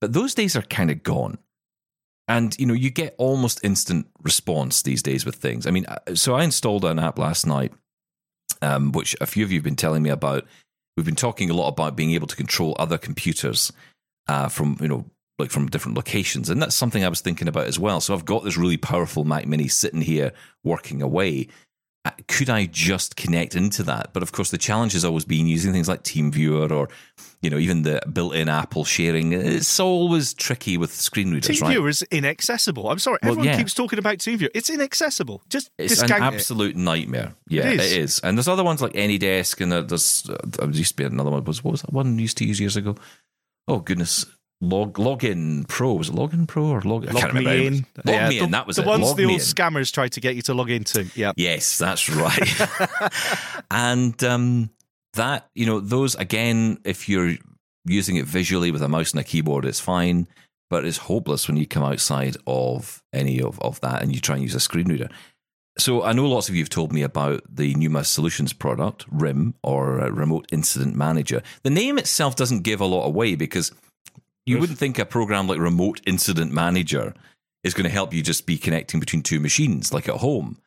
[0.00, 1.38] But those days are kind of gone.
[2.26, 5.66] And you know, you get almost instant response these days with things.
[5.66, 7.72] I mean, uh, so I installed an app last night,
[8.62, 10.46] um, which a few of you have been telling me about.
[10.96, 13.72] We've been talking a lot about being able to control other computers
[14.28, 15.04] uh, from you know
[15.38, 18.00] like from different locations, and that's something I was thinking about as well.
[18.00, 21.48] So I've got this really powerful Mac Mini sitting here working away,
[22.28, 24.12] could I just connect into that?
[24.12, 26.88] But of course, the challenge has always been using things like TeamViewer or,
[27.40, 29.32] you know, even the built-in Apple sharing.
[29.32, 31.58] It's always tricky with screen readers.
[31.58, 31.88] TeamViewer right?
[31.88, 32.90] is inaccessible.
[32.90, 33.56] I'm sorry, everyone yeah.
[33.56, 34.50] keeps talking about TeamViewer.
[34.54, 35.42] It's inaccessible.
[35.48, 36.76] Just it's an absolute it.
[36.76, 37.34] nightmare.
[37.48, 37.92] Yeah, it is.
[37.92, 38.20] it is.
[38.20, 41.42] And there's other ones like AnyDesk, and there's uh, there used to be another one.
[41.44, 42.96] Was what was that one used to use years ago?
[43.66, 44.26] Oh goodness,
[44.60, 47.06] Log Login Pro was it Login Pro or Log?
[47.06, 47.50] I log can't remember.
[47.50, 47.74] Me in.
[47.74, 48.50] Log yeah, me the, in.
[48.52, 48.86] That was the it.
[48.86, 51.06] ones log the old scammers tried to get you to log into.
[51.14, 51.32] Yeah.
[51.36, 52.68] Yes, that's right.
[53.70, 54.70] and um,
[55.14, 57.34] that you know those again, if you're
[57.84, 60.28] using it visually with a mouse and a keyboard, it's fine.
[60.70, 64.36] But it's hopeless when you come outside of any of, of that and you try
[64.36, 65.08] and use a screen reader.
[65.76, 69.54] So I know lots of you have told me about the Pneuma Solutions product, RIM,
[69.62, 71.42] or Remote Incident Manager.
[71.64, 73.72] The name itself doesn't give a lot away because
[74.46, 77.14] you wouldn't think a program like Remote Incident Manager
[77.62, 80.58] is going to help you just be connecting between two machines like at home.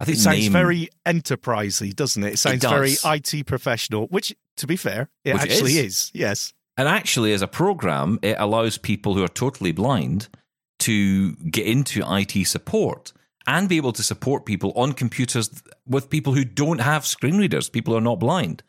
[0.00, 2.34] I think it sounds name, very enterprisey, doesn't it?
[2.34, 5.86] It sounds it very IT professional, which, to be fair, it which actually is.
[5.86, 6.10] is.
[6.14, 6.52] Yes.
[6.76, 10.28] And actually, as a program, it allows people who are totally blind
[10.80, 13.12] to get into IT support
[13.46, 17.70] and be able to support people on computers with people who don't have screen readers,
[17.70, 18.62] people who are not blind.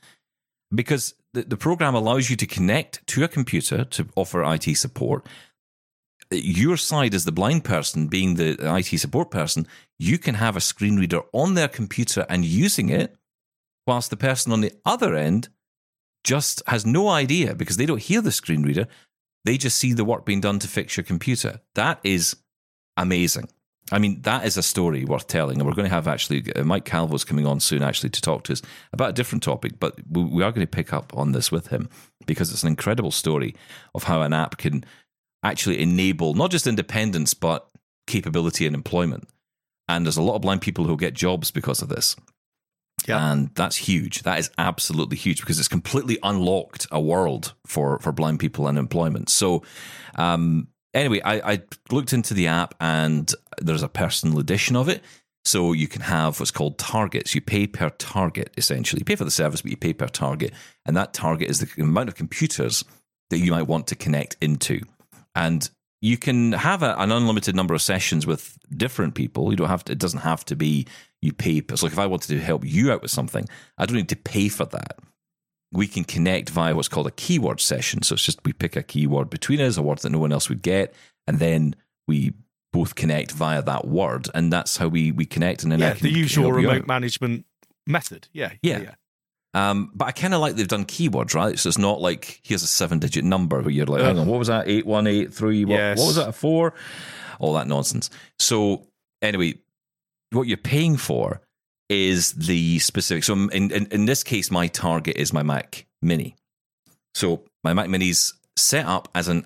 [0.73, 5.25] Because the, the program allows you to connect to a computer to offer IT support.
[6.31, 9.67] Your side, as the blind person, being the IT support person,
[9.99, 13.15] you can have a screen reader on their computer and using it,
[13.85, 15.49] whilst the person on the other end
[16.23, 18.87] just has no idea because they don't hear the screen reader.
[19.45, 21.61] They just see the work being done to fix your computer.
[21.75, 22.35] That is
[22.97, 23.47] amazing.
[23.91, 25.57] I mean, that is a story worth telling.
[25.57, 28.43] And we're going to have actually uh, Mike Calvo's coming on soon, actually, to talk
[28.43, 29.79] to us about a different topic.
[29.79, 31.89] But we, we are going to pick up on this with him
[32.25, 33.55] because it's an incredible story
[33.95, 34.83] of how an app can
[35.43, 37.69] actually enable not just independence, but
[38.07, 39.29] capability and employment.
[39.87, 42.15] And there's a lot of blind people who get jobs because of this.
[43.07, 43.31] Yeah.
[43.31, 44.23] And that's huge.
[44.23, 48.77] That is absolutely huge because it's completely unlocked a world for, for blind people and
[48.77, 49.29] employment.
[49.29, 49.63] So,
[50.15, 50.67] um,
[50.97, 55.03] anyway, I, I looked into the app and there's a personal edition of it.
[55.45, 57.33] So you can have what's called targets.
[57.33, 58.99] You pay per target, essentially.
[58.99, 60.51] You pay for the service, but you pay per target.
[60.85, 62.83] And that target is the amount of computers
[63.29, 64.81] that you might want to connect into.
[65.35, 65.69] And
[66.01, 69.51] you can have a, an unlimited number of sessions with different people.
[69.51, 70.85] You don't have to, it doesn't have to be
[71.21, 71.63] you pay.
[71.75, 74.49] So if I wanted to help you out with something, I don't need to pay
[74.49, 74.99] for that.
[75.71, 78.01] We can connect via what's called a keyword session.
[78.01, 80.49] So it's just we pick a keyword between us, a word that no one else
[80.49, 80.93] would get,
[81.27, 81.75] and then
[82.07, 82.33] we
[82.73, 85.63] both connect via that word, and that's how we we connect.
[85.63, 87.45] And then Yeah, the usual remote management
[87.85, 88.27] method.
[88.33, 88.95] Yeah, Yeah.
[89.53, 91.57] Um, but I kind of like they've done keywords, right?
[91.57, 94.37] So it's not like here's a seven digit number where you're like, hang on, what
[94.37, 94.67] was that?
[94.67, 95.65] Eight one eight three.
[95.65, 95.97] What, Yes.
[95.97, 96.29] what was that?
[96.29, 96.73] A four?
[97.39, 98.09] All that nonsense.
[98.37, 98.87] So
[99.21, 99.55] anyway,
[100.31, 101.41] what you're paying for
[101.89, 103.23] is the specific.
[103.23, 106.35] So in, in in this case, my target is my Mac Mini.
[107.15, 109.45] So my Mac Mini's set up as an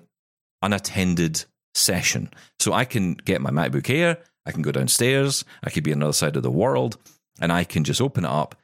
[0.62, 2.30] unattended session.
[2.58, 6.00] So I can get my MacBook Air, I can go downstairs, I could be on
[6.00, 6.96] the other side of the world,
[7.40, 8.54] and I can just open it up,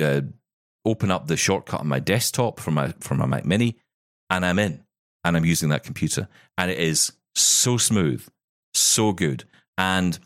[0.00, 0.22] uh,
[0.84, 3.76] open up the shortcut on my desktop from my from my Mac Mini,
[4.30, 4.84] and I'm in,
[5.24, 8.26] and I'm using that computer, and it is so smooth,
[8.74, 9.44] so good,
[9.76, 10.18] and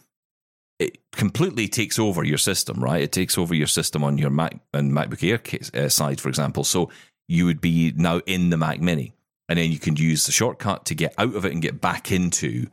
[0.82, 3.02] it completely takes over your system, right?
[3.02, 6.28] It takes over your system on your Mac and MacBook Air case, uh, side, for
[6.28, 6.64] example.
[6.64, 6.90] So
[7.28, 9.14] you would be now in the Mac Mini,
[9.48, 12.10] and then you can use the shortcut to get out of it and get back
[12.10, 12.66] into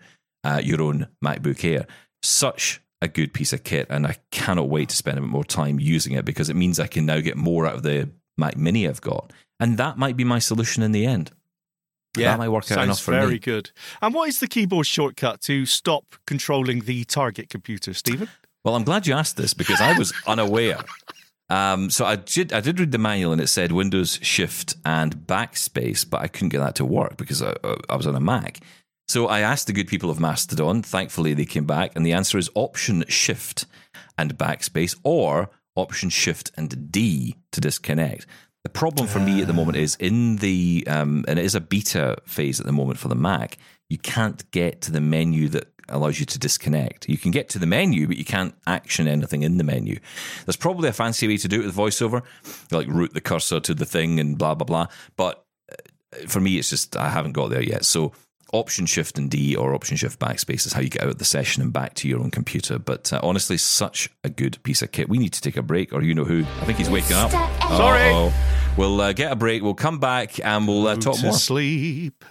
[0.44, 1.86] uh, your own MacBook Air.
[2.24, 5.46] Such a good piece of kit, and I cannot wait to spend a bit more
[5.46, 8.58] time using it because it means I can now get more out of the Mac
[8.58, 11.32] Mini I've got, and that might be my solution in the end.
[12.18, 13.40] Yeah, that might work out sounds enough for very me.
[13.40, 13.72] good.
[14.02, 18.30] And what is the keyboard shortcut to stop controlling the target computer, Steven?
[18.66, 20.80] Well, I'm glad you asked this because I was unaware.
[21.50, 25.16] Um, so I did, I did read the manual and it said Windows Shift and
[25.18, 27.56] Backspace, but I couldn't get that to work because I,
[27.90, 28.60] I was on a Mac.
[29.08, 30.84] So I asked the good people of Mastodon.
[30.84, 33.66] Thankfully, they came back, and the answer is Option Shift
[34.20, 38.28] and Backspace, or Option Shift and D to disconnect.
[38.64, 41.62] The problem for me at the moment is in the um, and it is a
[41.62, 43.58] beta phase at the moment for the Mac.
[43.90, 47.08] You can't get to the menu that allows you to disconnect.
[47.08, 50.00] You can get to the menu, but you can't action anything in the menu.
[50.46, 52.22] There's probably a fancy way to do it with VoiceOver,
[52.72, 54.88] like route the cursor to the thing and blah blah blah.
[55.16, 57.86] But uh, for me, it's just I haven't got there yet.
[57.86, 58.12] So
[58.54, 61.26] Option Shift and D or Option Shift Backspace is how you get out of the
[61.26, 62.80] session and back to your own computer.
[62.80, 65.10] But uh, honestly, such a good piece of kit.
[65.10, 66.42] We need to take a break, or you know who?
[66.62, 67.32] I think he's waking up.
[67.32, 68.10] Sorry.
[68.10, 68.34] Uh-oh.
[68.78, 69.62] We'll uh, get a break.
[69.62, 71.34] We'll come back and we'll uh, talk to more.
[71.34, 72.24] sleep.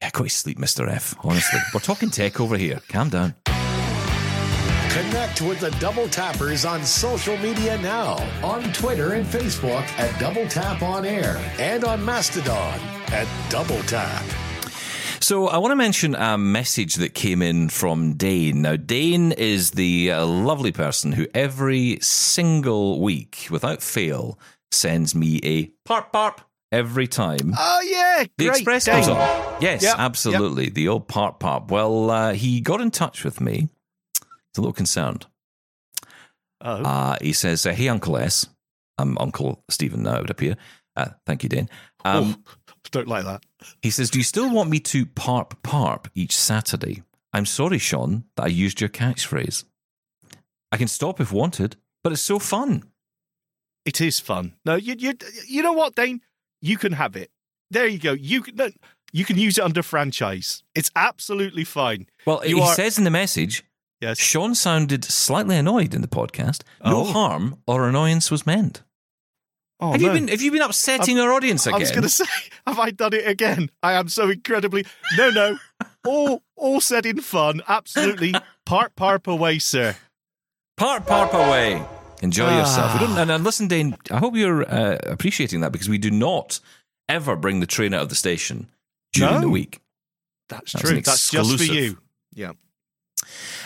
[0.00, 1.14] Yeah, go to sleep, Mister F.
[1.22, 2.80] Honestly, we're talking tech over here.
[2.88, 3.34] Calm down.
[4.90, 10.46] Connect with the Double Tappers on social media now on Twitter and Facebook at Double
[10.48, 12.78] Tap On Air and on Mastodon
[13.12, 14.24] at Double Tap.
[15.22, 18.62] So I want to mention a message that came in from Dane.
[18.62, 24.38] Now, Dane is the uh, lovely person who every single week, without fail,
[24.72, 26.38] sends me a parp parp
[26.72, 27.52] every time.
[27.58, 28.56] Oh yeah, The great.
[28.56, 28.94] express Dane.
[28.94, 29.16] comes on.
[29.62, 30.70] Yes, Yep, absolutely.
[30.70, 31.70] The old parp parp.
[31.70, 33.68] Well, uh, he got in touch with me.
[34.14, 35.26] He's a little concerned.
[36.62, 38.46] Oh, Uh, he says, uh, Hey, Uncle S.
[38.96, 40.56] I'm Uncle Steven now, it would appear.
[40.96, 41.68] Uh, thank you, Dane.
[42.06, 43.42] Um, oh, don't like that.
[43.82, 47.02] He says, Do you still want me to parp parp each Saturday?
[47.32, 49.64] I'm sorry, Shaun, that I used your catchphrase.
[50.72, 52.84] I can stop if wanted, but it's so fun.
[53.84, 54.54] It is fun.
[54.64, 55.14] No, you you
[55.48, 56.20] you know what, Dane?
[56.60, 57.30] You can have it.
[57.70, 58.12] There you go.
[58.12, 58.70] You can no,
[59.12, 60.62] you can use it under franchise.
[60.74, 62.06] It's absolutely fine.
[62.26, 63.64] Well, You he are- says in the message,
[64.00, 64.18] Yes.
[64.18, 66.62] Shaun sounded slightly annoyed in the podcast.
[66.84, 67.12] No Oh.
[67.12, 68.82] harm or annoyance was meant.
[69.80, 70.06] Oh, have no.
[70.08, 71.76] you been have you been upsetting our audience again?
[71.76, 72.24] I was going to say,
[72.66, 73.70] have I done it again?
[73.82, 74.84] I am so incredibly
[75.16, 75.58] no, no.
[76.06, 77.62] All all said in fun.
[77.68, 78.34] Absolutely,
[78.66, 79.96] part parp away, sir.
[80.76, 81.82] Part parp away.
[82.22, 82.58] Enjoy Ah.
[82.60, 82.92] yourself.
[83.00, 86.10] We don't, and, and listen, Dane, I hope you're uh, appreciating that because we do
[86.10, 86.60] not
[87.08, 88.68] ever bring the train out of the station
[89.14, 89.40] during No.
[89.40, 89.80] the week.
[90.50, 91.00] That's, That's true.
[91.00, 91.98] That's just for you.
[92.34, 92.52] Yeah.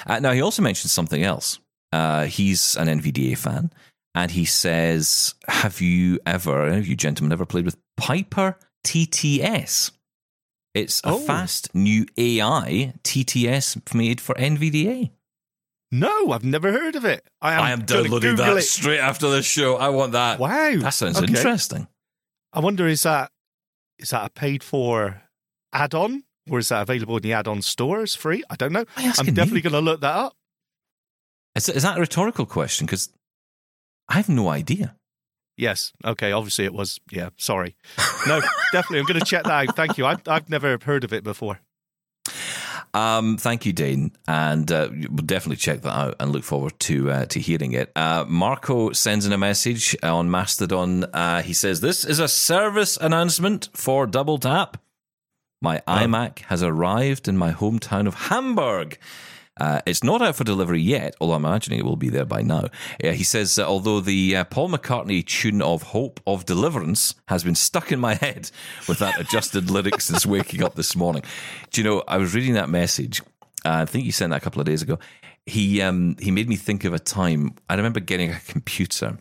[0.06, 1.58] Uh, now, he also mentioned something else.
[1.92, 3.70] Uh, he's an NVDA fan,
[4.14, 9.90] and he says, Have you ever, have you gentlemen ever played with Piper TTS?
[10.74, 11.18] It's a Oh.
[11.18, 15.10] fast new AI TTS made for NVDA.
[15.92, 17.24] No, I've never heard of it.
[17.40, 18.62] I am, I am downloading Google that it.
[18.62, 19.76] straight after this show.
[19.76, 20.40] I want that.
[20.40, 21.26] Wow, That sounds Okay.
[21.28, 21.86] interesting.
[22.52, 23.30] I wonder is that
[23.98, 25.22] is that a paid for
[25.72, 28.42] add-on or is that available in the add-on stores free?
[28.50, 28.84] I don't know.
[28.94, 30.36] Why are you I'm definitely going to look that up.
[31.54, 32.86] Is, is that a rhetorical question?
[32.86, 33.10] Because
[34.08, 34.96] I have no idea.
[35.56, 35.92] Yes.
[36.04, 36.32] Okay.
[36.32, 36.98] Obviously, it was.
[37.10, 37.30] Yeah.
[37.36, 37.76] Sorry.
[38.26, 38.40] No,
[38.72, 39.00] definitely.
[39.00, 39.76] I'm going to check that out.
[39.76, 40.06] Thank you.
[40.06, 41.60] I've, I've never heard of it before.
[42.92, 47.10] Um, thank you, Dane, and uh, we'll definitely check that out and look forward to
[47.10, 47.90] uh, to hearing it.
[47.96, 51.02] Uh, Marco sends in a message on Mastodon.
[51.12, 54.76] Uh, he says, "This is a service announcement for Double Tap.
[55.60, 58.96] My iMac has arrived in my hometown of Hamburg.
[59.60, 62.42] Uh, it's not out for delivery yet, although I'm imagining it will be there by
[62.42, 62.68] now.
[63.02, 67.44] Uh, he says, uh, although the uh, Paul McCartney tune of Hope of Deliverance has
[67.44, 68.50] been stuck in my head
[68.88, 71.22] with that adjusted lyrics since waking up this morning.
[71.70, 73.20] Do you know, I was reading that message.
[73.64, 74.98] Uh, I think he sent that a couple of days ago.
[75.46, 77.54] He um, he made me think of a time.
[77.68, 79.18] I remember getting a computer,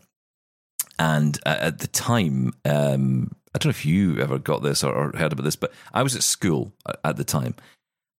[0.98, 5.12] and uh, at the time, um, I don't know if you ever got this or
[5.16, 6.72] heard about this, but I was at school
[7.04, 7.54] at the time,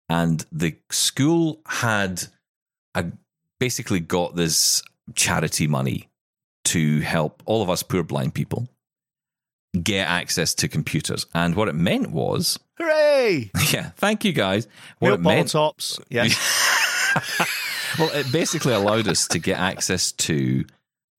[0.08, 2.24] and the school had
[2.94, 3.06] a,
[3.58, 4.82] basically got this
[5.14, 6.08] charity money
[6.64, 8.68] to help all of us poor blind people
[9.82, 11.26] get access to computers.
[11.34, 13.50] And what it meant was, Hooray!
[13.72, 14.68] yeah, thank you guys.
[14.98, 15.98] What Milk it meant, tops.
[16.08, 16.28] Yeah.
[17.98, 20.64] well, it basically allowed us to get access to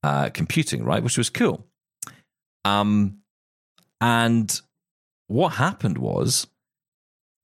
[0.02, 1.64] uh, computing, right, which was cool.
[2.64, 3.18] Um,
[4.00, 4.60] and
[5.28, 6.46] what happened was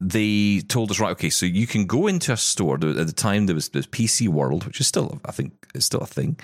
[0.02, 2.74] they told us, right, okay, so you can go into a store.
[2.74, 5.84] At the time, there was, there was PC World, which is still, I think, is
[5.84, 6.38] still a thing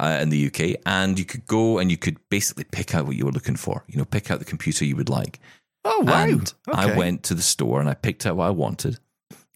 [0.00, 3.16] uh, in the UK, and you could go and you could basically pick out what
[3.16, 3.84] you were looking for.
[3.88, 5.38] You know, pick out the computer you would like.
[5.84, 6.24] Oh, wow.
[6.24, 8.98] And I went to the store and I picked out what I wanted.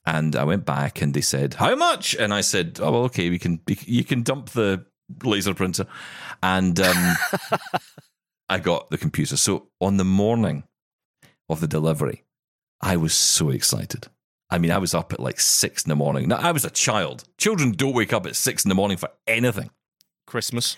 [0.05, 2.15] And I went back and they said, How much?
[2.15, 4.85] And I said, Oh, well, okay, we can, you can dump the
[5.23, 5.87] laser printer.
[6.43, 7.17] And um,
[8.49, 9.37] I got the computer.
[9.37, 10.65] So on the morning
[11.49, 12.25] of the delivery,
[12.81, 14.07] I was so excited.
[14.51, 16.29] I mean, I was up at like six in the morning.
[16.29, 17.25] Now, I was a child.
[17.37, 19.71] Children don't wake up at six in the morning for anything.
[20.27, 20.77] Christmas.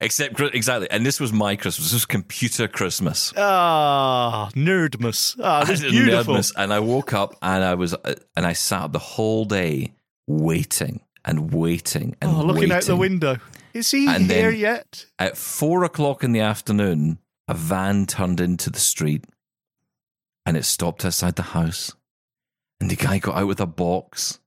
[0.00, 0.90] Except, exactly.
[0.90, 1.86] And this was my Christmas.
[1.86, 3.32] This was computer Christmas.
[3.36, 5.38] Ah, nerdmas.
[5.40, 6.34] Ah, that's I did beautiful.
[6.34, 9.44] nervous, and I woke up and I was uh, and I sat up the whole
[9.44, 9.92] day
[10.26, 13.36] waiting and waiting and Oh, looking out the window.
[13.74, 15.06] Is he And here yet?
[15.20, 19.24] At four o'clock in the afternoon, a van turned into the street,
[20.46, 21.94] and it stopped outside the house.
[22.80, 24.40] And the guy got out with a box,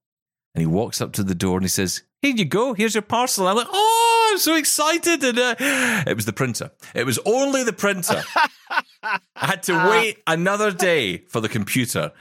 [0.53, 2.73] and he walks up to the door and he says, "Here you go.
[2.73, 5.55] Here's your parcel." I'm like, "Oh, I'm so excited!" And uh,
[6.05, 6.71] it was the printer.
[6.93, 8.23] It was only the printer.
[9.03, 12.11] I had to wait another day for the computer.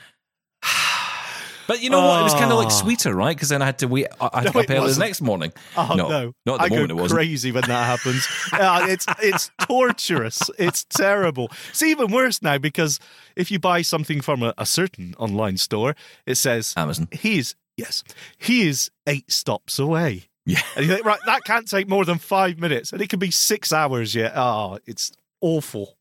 [1.67, 2.21] But you know what?
[2.21, 2.71] It was kind of like Oh.
[2.71, 3.35] sweeter, right?
[3.37, 4.07] Because then I had to wait.
[4.21, 5.53] I had No, to up early the next morning.
[5.77, 6.33] Oh no, no!
[6.47, 6.89] not at the I moment.
[6.91, 7.19] go It wasn't.
[7.19, 8.27] crazy when that happens.
[8.53, 10.41] Ah, it's it's torturous.
[10.59, 11.51] It's terrible.
[11.71, 13.01] It's even worse now because
[13.37, 15.95] if you buy something from a, a certain online store,
[16.27, 17.09] it says Amazon.
[17.13, 18.05] he's yes
[18.39, 20.25] he is eight stops away.
[20.47, 20.61] Yeah.
[20.77, 23.31] And you think right that can't take more than five minutes, and it can be
[23.31, 24.33] six hours yet.
[24.37, 25.97] Oh, it's awful.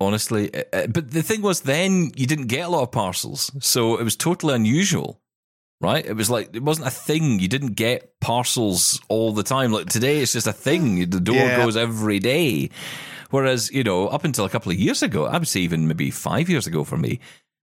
[0.00, 0.54] Honestly.
[0.54, 3.96] Uh, uh, But the thing was, then you didn't get a lot of parcels, so
[3.98, 5.20] it was totally unusual,
[5.80, 6.04] right?
[6.04, 7.38] It was like it wasn't a thing.
[7.40, 9.72] You didn't get parcels all the time.
[9.72, 11.10] Like today, it's just a thing.
[11.10, 11.56] The door Yeah.
[11.64, 12.70] goes every day.
[13.30, 16.10] Whereas you know, up until a couple of years ago, I would say even maybe
[16.10, 17.18] five years ago for me,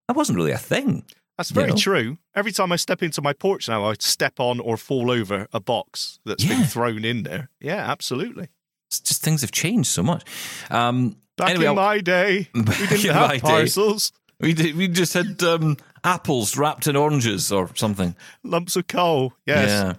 [0.07, 1.03] that wasn't really a thing.
[1.38, 1.75] That's very know?
[1.75, 2.17] true.
[2.36, 5.59] Every time I step into my porch now, I step on or fall over a
[5.59, 7.49] box that's been thrown in there.
[7.59, 8.49] Yeah, absolutely.
[8.91, 10.23] It's just things have changed so much.
[10.69, 13.39] Um, Back anyway, in my day, we didn't have my day.
[13.39, 18.15] parcels, we did, we just had um, apples wrapped in oranges or something.
[18.43, 19.34] lumps of coal.
[19.47, 19.69] Yes.
[19.69, 19.93] Yeah.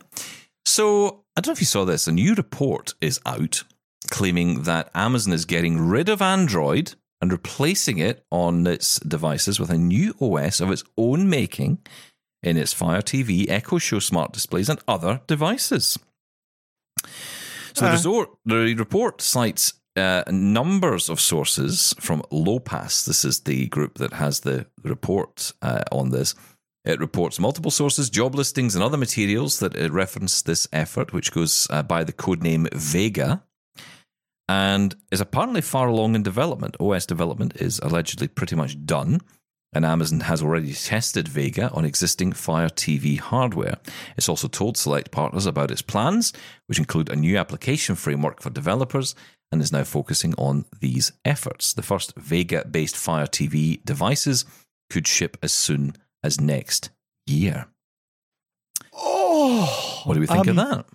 [0.67, 2.07] So I don't know if you saw this.
[2.07, 3.65] A new report is out
[4.11, 9.71] claiming that Amazon is getting rid of Android and replacing it on its devices with
[9.71, 11.79] a new OS of its own making
[12.43, 15.99] in its Fire TV, Echo Show smart displays, and other devices.
[17.73, 17.93] So the, Uh.
[17.93, 23.05] resort, the report cites uh, numbers of sources from Lowpass.
[23.05, 26.35] This is the group that has the report uh, on this.
[26.85, 31.33] It reports multiple sources, job listings, and other materials that uh, reference this effort, which
[31.33, 33.43] goes uh, by the codename Vega
[34.49, 36.77] and is apparently far along in development.
[36.79, 39.21] OS development is allegedly pretty much done,
[39.73, 43.79] and Amazon has already tested Vega on existing Fire TV hardware.
[44.17, 46.33] It's also told select partners about its plans,
[46.67, 49.15] which include a new application framework for developers,
[49.55, 51.73] and is now focusing on these efforts.
[51.73, 54.45] The first Vega based Fire TV devices
[54.91, 55.95] could ship as soon
[56.25, 56.91] as next
[57.25, 57.69] year.
[58.93, 60.87] Oh, What do we think um, of that?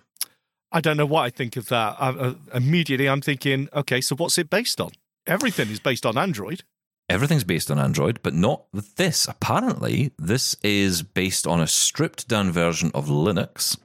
[0.73, 1.95] I don't know what I think of that.
[1.97, 4.91] I, uh, immediately, I'm thinking, okay, so what's it based on?
[5.25, 6.63] Everything is based on Android.
[7.09, 9.25] Everything's based on Android, but not with this.
[9.25, 13.77] Apparently, this is based on a stripped down version of Linux,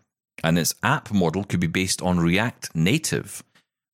[0.42, 3.44] and its app model could be based on React Native,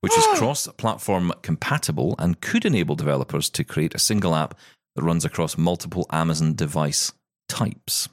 [0.00, 4.54] which is cross platform compatible and could enable developers to create a single app
[4.96, 7.12] that runs across multiple Amazon device
[7.48, 8.08] types.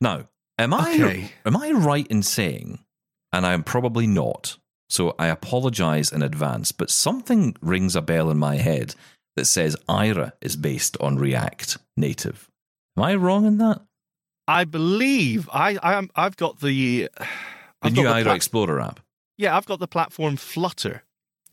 [0.00, 0.28] Now,
[0.58, 1.30] am I Okay.
[1.44, 2.80] am I right in saying,
[3.32, 4.58] and I am probably not,
[4.90, 8.94] so I apologize in advance, but something rings a bell in my head
[9.36, 12.50] that says Aira is based on React Native.
[12.96, 13.82] Am I wrong in that?
[14.48, 17.08] I believe I, I I've got the.
[17.82, 19.00] The I've new got the Aira plat- Explorer app.
[19.36, 21.02] Yeah, I've got the platform Flutter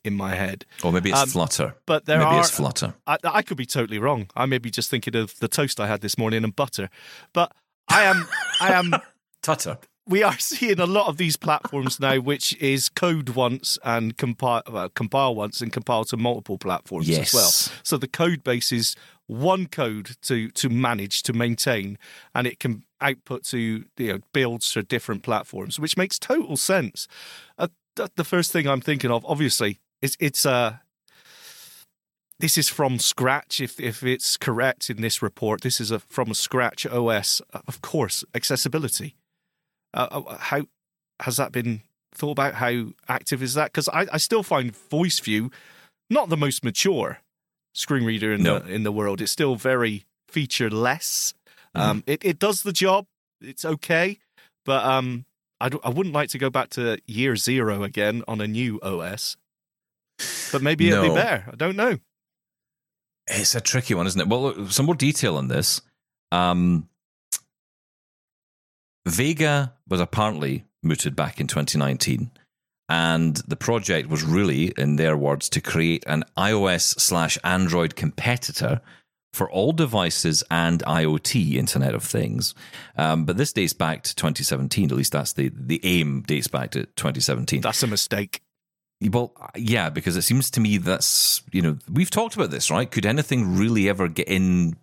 [0.03, 1.75] in my head, Or maybe it's Um, Flutter.
[1.85, 2.39] but there maybe are.
[2.41, 2.93] it's Flutter.
[3.07, 4.27] I, I could be totally wrong.
[4.35, 6.89] I may be just thinking of the toast I had this morning and butter,
[7.33, 7.53] but
[7.87, 8.27] I am.
[8.59, 8.93] I am.
[9.41, 9.77] Tutter.
[10.07, 14.61] we are seeing a lot of these platforms now, which is code once and compile,
[14.69, 17.49] well, compile once and compile to multiple platforms as well.
[17.83, 18.95] So the code base is
[19.27, 21.97] one code to to manage to maintain,
[22.35, 27.07] and it can output to you know builds for different platforms, which makes total sense.
[27.57, 30.77] Uh, th- the first thing I'm thinking of, obviously, is it's uh
[32.39, 33.61] this is from scratch.
[33.61, 37.41] If if it's correct in this report, this is a from scratch OS.
[37.67, 39.15] Of course, accessibility.
[39.93, 40.63] Uh, uh, how
[41.21, 42.55] has that been thought about?
[42.55, 43.71] How active is that?
[43.71, 45.51] Because I, I still find VoiceView
[46.09, 47.19] not the most mature
[47.73, 48.59] screen reader in No.
[48.59, 49.21] the in the world.
[49.21, 51.33] It's still very feature less.
[51.75, 53.05] Um, it it does the job.
[53.41, 54.19] It's okay,
[54.65, 55.25] but um,
[55.59, 58.79] I d- I wouldn't like to go back to year zero again on a new
[58.81, 59.35] OS.
[60.51, 61.49] But maybe it'll be better.
[61.51, 61.97] I don't know.
[63.27, 64.27] It's a tricky one, isn't it?
[64.27, 65.81] Well, look, some more detail on this.
[66.31, 66.87] Um,
[69.07, 72.31] Vega was apparently mooted back in 2019,
[72.89, 78.81] and the project was really, in their words, to create an iOS slash Android competitor
[79.33, 82.53] for all devices and IoT, Internet of Things.
[82.95, 84.91] Um, but this dates back to 2017.
[84.91, 87.61] At least that's the the aim dates back to 2017.
[87.61, 88.41] That's a mistake.
[89.01, 92.89] Well, yeah, because it seems to me that's you know we've talked about this, right?
[92.89, 94.75] Could anything really ever get in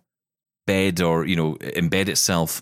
[0.67, 2.61] bed or you know embed itself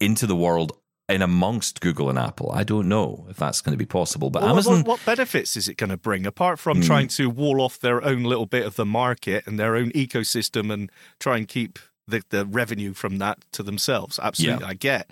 [0.00, 0.72] into the world
[1.10, 2.50] in amongst Google and Apple?
[2.52, 4.30] I don't know if that's going to be possible.
[4.30, 6.82] But Well, Amazon, what, what benefits is it going to bring apart from Hmm.
[6.84, 10.72] trying to wall off their own little bit of the market and their own ecosystem
[10.72, 14.18] and try and keep the, the revenue from that to themselves?
[14.22, 14.70] Absolutely, Yeah.
[14.70, 15.10] I get.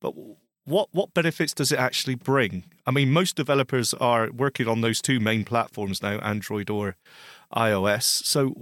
[0.00, 0.14] But
[0.64, 2.64] what what benefits does it actually bring?
[2.86, 6.96] I mean, most developers are working on those two main platforms now, Android or
[7.54, 8.02] iOS.
[8.04, 8.54] So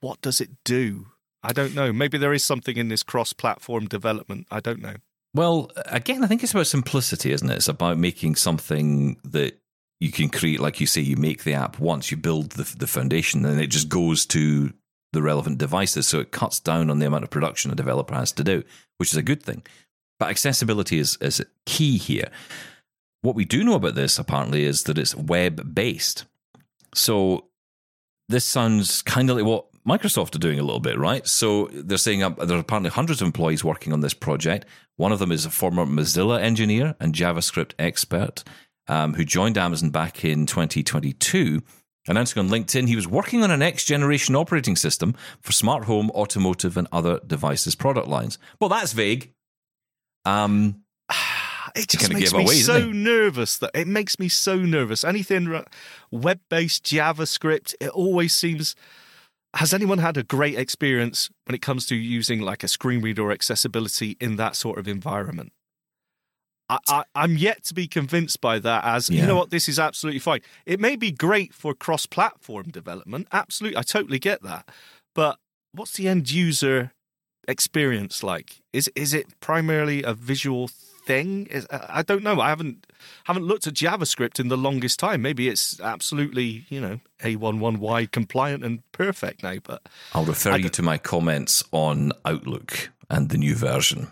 [0.00, 1.06] what does it do?
[1.42, 1.92] I don't know.
[1.92, 4.46] Maybe there is something in this cross-platform development.
[4.50, 4.94] I don't know.
[5.34, 7.56] Well, again, I think it's about simplicity, isn't it?
[7.56, 9.60] It's about making something that
[10.00, 12.86] you can create, like you say, you make the app once, you build the the
[12.86, 14.72] foundation, and it just goes to
[15.12, 16.06] the relevant devices.
[16.06, 18.62] So it cuts down on the amount of production a developer has to do,
[18.98, 19.62] which is a good thing.
[20.18, 22.30] But accessibility is, is key here.
[23.22, 26.26] What we do know about this, apparently, is that it's web based.
[26.94, 27.46] So
[28.28, 31.26] this sounds kind of like what Microsoft are doing a little bit, right?
[31.26, 34.66] So they're saying uh, there are apparently hundreds of employees working on this project.
[34.96, 38.44] One of them is a former Mozilla engineer and JavaScript expert
[38.88, 41.62] um, who joined Amazon back in 2022.
[42.06, 46.10] Announcing on LinkedIn, he was working on a next generation operating system for smart home,
[46.10, 48.38] automotive, and other devices product lines.
[48.60, 49.32] Well, that's vague.
[50.24, 50.82] Um,
[51.76, 55.02] It just makes me away, so nervous that it makes me so nervous.
[55.02, 55.64] Anything
[56.12, 58.76] web based JavaScript, it always seems.
[59.54, 63.22] Has anyone had a great experience when it comes to using like a screen reader
[63.22, 65.52] or accessibility in that sort of environment?
[66.68, 68.84] I, I, I'm yet to be convinced by that.
[68.84, 70.40] As you know, what this is absolutely fine.
[70.66, 73.28] It may be great for cross-platform development.
[73.32, 74.68] Absolutely, I totally get that.
[75.14, 75.38] But
[75.72, 76.92] what's the end user
[77.46, 78.62] experience like?
[78.72, 80.70] Is is it primarily a visual
[81.04, 81.46] thing?
[81.46, 82.40] Is, I don't know.
[82.40, 82.86] I haven't
[83.24, 85.22] haven't looked at JavaScript in the longest time.
[85.22, 89.56] Maybe it's absolutely you know A11Y compliant and perfect now.
[89.62, 89.82] But
[90.12, 94.08] I'll refer you to my comments on Outlook and the new version.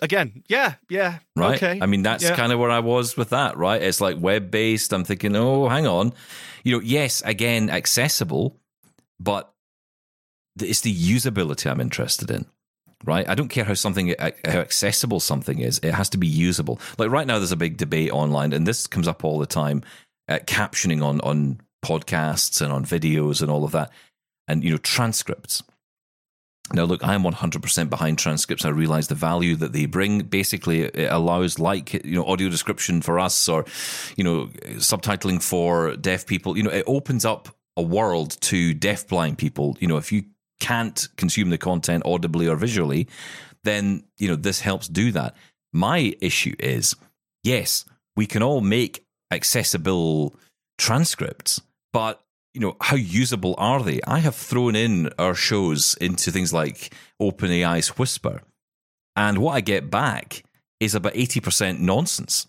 [0.00, 1.56] again, yeah, yeah, right?
[1.56, 1.80] okay.
[1.82, 2.36] I mean, that's Yeah.
[2.36, 3.82] kind of where I was with that, right?
[3.82, 4.92] It's like web based.
[4.92, 6.12] I'm thinking, oh, hang on.
[6.62, 8.56] You know, yes, again, accessible,
[9.18, 9.52] but
[10.60, 12.46] it's the usability I'm interested in,
[13.04, 13.28] right?
[13.28, 15.78] I don't care how something, uh, how accessible something is.
[15.82, 16.80] It has to be usable.
[16.98, 19.82] Like right now, there's a big debate online, and this comes up all the time,
[20.28, 23.90] uh, captioning on on podcasts and on videos and all of that,
[24.46, 25.62] and you know, transcripts.
[26.72, 28.64] Now, look, I am 100% behind transcripts.
[28.64, 30.20] I realize the value that they bring.
[30.20, 33.64] Basically, it allows, like, you know, audio description for us or,
[34.16, 34.46] you know,
[34.76, 36.58] subtitling for deaf people.
[36.58, 39.78] You know, it opens up a world to deaf-blind people.
[39.80, 40.24] You know, if you
[40.60, 43.08] can't consume the content audibly or visually,
[43.64, 45.34] then, you know, this helps do that.
[45.72, 46.94] My issue is,
[47.44, 47.84] yes,
[48.16, 50.34] we can all make accessible
[50.78, 51.60] transcripts,
[51.92, 52.22] but
[52.54, 54.00] you know, how usable are they?
[54.06, 58.40] I have thrown in our shows into things like OpenAI's Whisper,
[59.14, 60.42] and what I get back
[60.80, 62.46] is about eighty percent nonsense.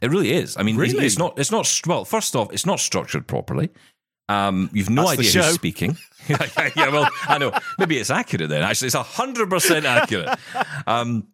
[0.00, 0.56] It really is.
[0.56, 1.04] I mean, Really?
[1.04, 1.38] it's not.
[1.38, 1.68] It's not.
[1.86, 3.70] Well, first off, it's not structured properly.
[4.30, 5.96] Um, you've no That's idea who's speaking.
[6.28, 7.52] yeah, well, I know.
[7.78, 8.62] Maybe it's accurate then.
[8.62, 10.38] Actually, it's hundred percent accurate.
[10.86, 11.28] Um,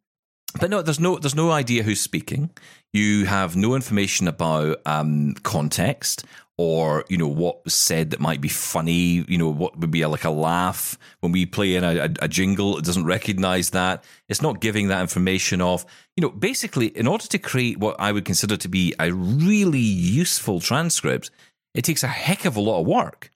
[0.58, 2.50] but no, there's no there's no idea who's speaking.
[2.94, 6.24] You have no information about um, context
[6.58, 9.24] or you know what was said that might be funny.
[9.28, 12.10] You know what would be a, like a laugh when we play in a, a,
[12.22, 12.78] a jingle.
[12.78, 14.04] It doesn't recognize that.
[14.28, 15.84] It's not giving that information off.
[16.16, 19.78] You know, basically, in order to create what I would consider to be a really
[19.78, 21.30] useful transcript,
[21.76, 23.30] it takes a heck of a lot of work.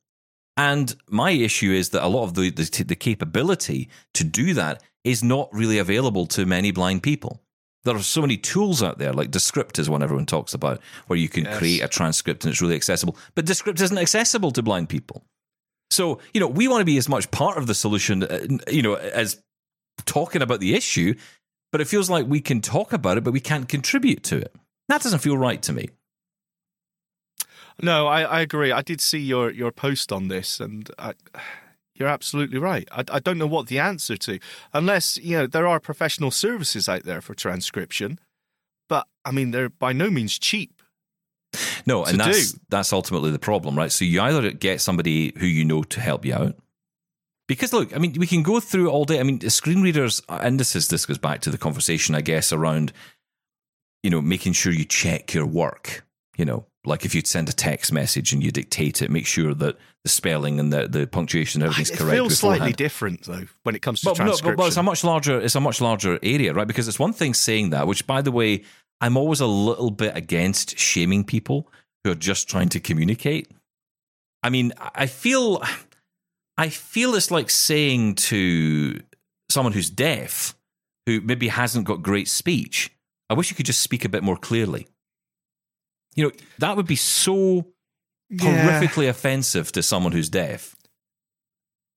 [0.57, 4.82] And my issue is that a lot of the, the, the capability to do that
[5.05, 7.41] is not really available to many blind people.
[7.84, 11.18] There are so many tools out there, like Descript is one everyone talks about, where
[11.18, 11.57] you can Yes.
[11.59, 13.16] create a transcript and it's really accessible.
[13.34, 15.24] But Descript isn't accessible to blind people.
[15.91, 18.82] So, you know, we want to be as much part of the solution, uh, you
[18.82, 19.41] know, as
[20.05, 21.14] talking about the issue,
[21.72, 24.55] but it feels like we can talk about it, but we can't contribute to it.
[24.88, 25.88] That doesn't feel right to me.
[27.83, 28.72] No, I, I agree.
[28.72, 31.14] I did see your, your post on this, and I,
[31.95, 32.89] you're absolutely right.
[32.91, 34.39] I, I don't know what the answer to,
[34.72, 38.18] unless you know there are professional services out there for transcription,
[38.89, 40.83] but I mean they're by no means cheap.
[41.85, 42.61] No, and that's do.
[42.70, 43.93] that's ultimately the problem, right?
[43.93, 46.57] So you either get somebody who you know to help you out.
[47.49, 49.18] Because look, I mean, we can go through all day.
[49.18, 52.20] I mean, screen readers, uh, and this is this goes back to the conversation, I
[52.20, 52.93] guess, around
[54.03, 56.07] you know making sure you check your work.
[56.37, 59.53] You know, like if you'd send a text message and you dictate it, make sure
[59.55, 62.14] that the spelling and the, the punctuation and everything's it correct.
[62.14, 64.57] It feels slightly different though when it comes to But, no, transcription.
[64.57, 66.66] but, but it's a much larger it's a much larger area, right?
[66.66, 68.62] Because it's one thing saying that, which by the way,
[69.01, 71.68] I'm always a little bit against shaming people
[72.05, 73.51] who are just trying to communicate.
[74.43, 75.62] I mean, I feel
[76.57, 79.01] I feel it's like saying to
[79.51, 80.55] someone who's deaf,
[81.07, 82.91] who maybe hasn't got great speech,
[83.28, 84.87] I wish you could just speak a bit more clearly.
[86.17, 87.67] You know, that would be so
[88.29, 88.81] Yeah.
[88.81, 90.77] horrifically offensive to someone who's deaf.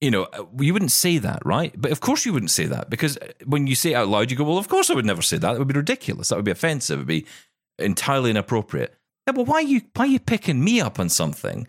[0.01, 1.74] You know, uh, you wouldn't say that, right?
[1.78, 4.30] But of course you wouldn't say that because uh, when you say it out loud,
[4.32, 5.53] you go, well, of course I would never say that.
[5.53, 6.28] That would be ridiculous.
[6.30, 6.97] That would be offensive.
[6.97, 7.26] It would be
[7.80, 8.93] entirely inappropriate.
[9.26, 11.68] Yeah, but why are you, why are you picking me up on something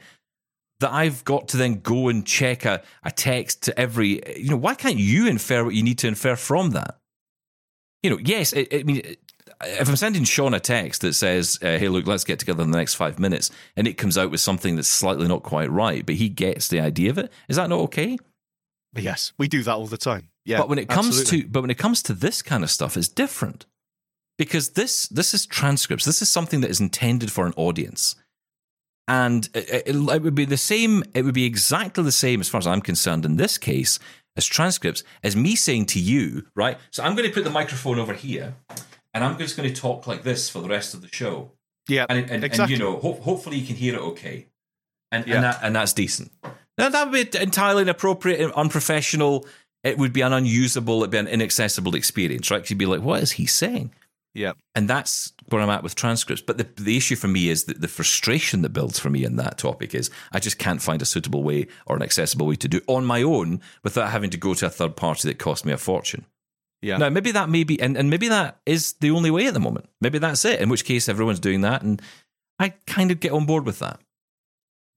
[0.81, 4.57] that I've got to then go and check a, a text to every, you know,
[4.57, 6.99] why can't you infer what you need to infer from that?
[8.03, 9.15] You know, yes, I, I mean,
[9.63, 12.71] if I'm sending Shaun a text that says, uh, "Hey, look, let's get together in
[12.71, 16.05] the next five minutes," and it comes out with something that's slightly not quite right,
[16.05, 18.19] but he gets the idea of it, is that not okay?
[18.97, 20.29] yes, we do that all the time.
[20.45, 21.43] Yeah, but when it comes absolutely.
[21.43, 23.67] to but when it comes to this kind of stuff, it's different
[24.39, 26.05] because this this is transcripts.
[26.05, 28.15] This is something that is intended for an audience,
[29.09, 31.03] and it, it, it would be the same.
[31.15, 33.99] It would be exactly the same as far as I'm concerned in this case
[34.37, 36.79] as transcripts as me saying to you, right?
[36.91, 38.55] So I'm going to put the microphone over here,
[39.15, 41.53] and I'm just going to talk like this for the rest of the show
[41.89, 42.63] yeah, and, and, exactly.
[42.63, 44.47] and you know, ho- hopefully you can hear it okay,
[45.13, 45.35] and Yeah.
[45.37, 46.33] and, that, and that's decent.
[46.79, 49.47] Now that would be entirely inappropriate, and unprofessional.
[49.85, 52.63] It would be an unusable, it'd be an inaccessible experience, right?
[52.63, 53.93] 'Cause you'd be like, "What is he saying?"
[54.37, 56.43] yeah, And that's where I'm at with transcripts.
[56.45, 59.37] But the the issue for me is that the frustration that builds for me in
[59.37, 62.67] that topic is I just can't find a suitable way or an accessible way to
[62.67, 65.65] do it on my own without having to go to a third party that cost
[65.67, 66.25] me a fortune.
[66.85, 66.99] Yeah.
[66.99, 69.61] Now, maybe that may be, and, and maybe that is the only way at the
[69.61, 69.89] moment.
[70.01, 70.61] Maybe that's it.
[70.61, 72.01] In which case, everyone's doing that, and
[72.59, 74.01] I kind of get on board with that.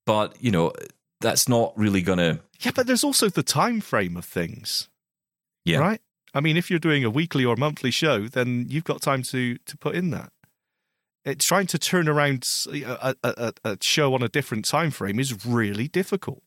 [0.06, 0.74] But you know,
[1.22, 2.40] that's not really gonna.
[2.60, 4.90] Yeah, but there's also the time frame of things,
[5.64, 6.02] Yeah, right?
[6.34, 9.58] I mean, if you're doing a weekly or monthly show, then you've got time to
[9.58, 10.32] to put in that.
[11.24, 15.88] It's trying to turn around a a show on a different time frame is really
[15.88, 16.44] difficult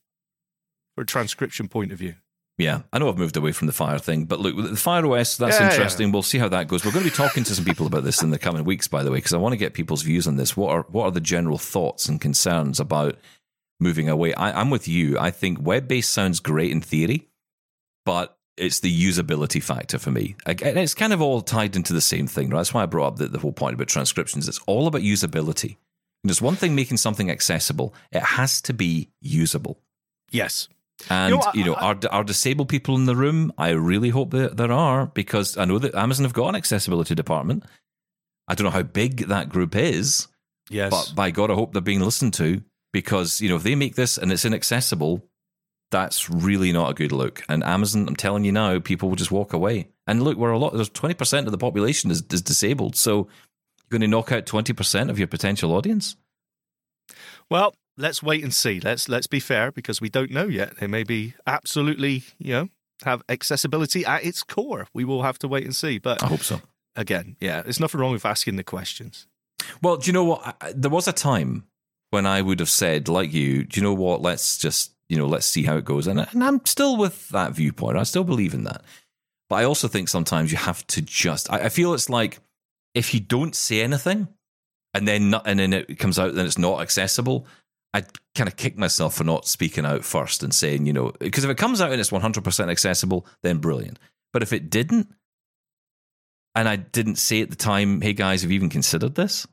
[0.95, 2.15] for a transcription point of view.
[2.61, 2.81] Yeah.
[2.93, 5.59] I know I've moved away from the fire thing, but look, the Fire OS, that's
[5.59, 5.71] Yeah, yeah.
[5.71, 6.11] interesting.
[6.11, 6.85] We'll see how that goes.
[6.85, 9.03] We're going to be talking to some people about this in the coming weeks, by
[9.03, 10.55] the way, because I want to get people's views on this.
[10.55, 13.17] What are what are the general thoughts and concerns about
[13.79, 14.33] moving away?
[14.35, 15.17] I, I'm with you.
[15.17, 17.27] I think web based sounds great in theory,
[18.05, 20.35] but it's the usability factor for me.
[20.45, 22.49] Again, it's kind of all tied into the same thing.
[22.49, 22.57] Right?
[22.59, 24.47] That's why I brought up the, the whole point about transcriptions.
[24.47, 25.77] It's all about usability.
[26.23, 29.79] And there's one thing making something accessible; it has to be usable.
[30.31, 30.69] Yes.
[31.09, 33.51] And You know, you know, I- are are disabled people in the room?
[33.57, 37.15] I really hope that there are because I know that Amazon have got an accessibility
[37.15, 37.63] department.
[38.47, 40.27] I don't know how big that group is,
[40.69, 40.91] Yes.
[40.91, 42.61] but by God, I hope they're being listened to
[42.93, 45.25] because you know if they make this and it's inaccessible,
[45.91, 47.43] that's really not a good look.
[47.49, 49.89] And Amazon, I'm telling you now, people will just walk away.
[50.07, 50.73] And look, we're a lot.
[50.73, 53.27] There's 20 percent of the population is, is disabled, so
[53.79, 56.15] you're going to knock out 20 percent of your potential audience.
[57.49, 58.79] Well, let's wait and see.
[58.79, 60.77] Let's let's be fair because we don't know yet.
[60.77, 62.69] They may be absolutely, you know,
[63.03, 64.87] have accessibility at its core.
[64.93, 65.97] We will have to wait and see.
[65.97, 66.61] But I hope so.
[66.95, 69.27] again, yeah, there's nothing wrong with asking the questions.
[69.81, 70.61] Well, do you know what?
[70.75, 71.65] There was a time
[72.09, 74.21] when I would have said, like you, do you know what?
[74.21, 76.07] Let's just, you know, let's see how it goes.
[76.07, 77.97] And, and I'm still with that viewpoint.
[77.97, 78.83] I still believe in that.
[79.49, 81.51] But I also think sometimes you have to just.
[81.51, 82.39] I, I feel it's like
[82.93, 84.27] if you don't say anything,
[84.93, 87.45] and then not, and then it comes out, then it's not accessible.
[87.93, 88.03] I
[88.35, 91.49] kind of kick myself for not speaking out first and saying, you know, because if
[91.49, 93.99] it comes out and it's 100% accessible, then brilliant.
[94.31, 95.13] But if it didn't,
[96.55, 99.45] and I didn't say at the time, hey guys, have you even considered this?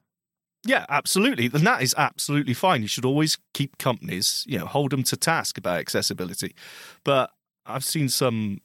[0.65, 1.47] Yeah, absolutely.
[1.53, 2.83] And that is absolutely fine.
[2.83, 6.55] You should always keep companies, you know, hold them to task about accessibility.
[7.05, 7.31] But
[7.67, 8.61] I've seen some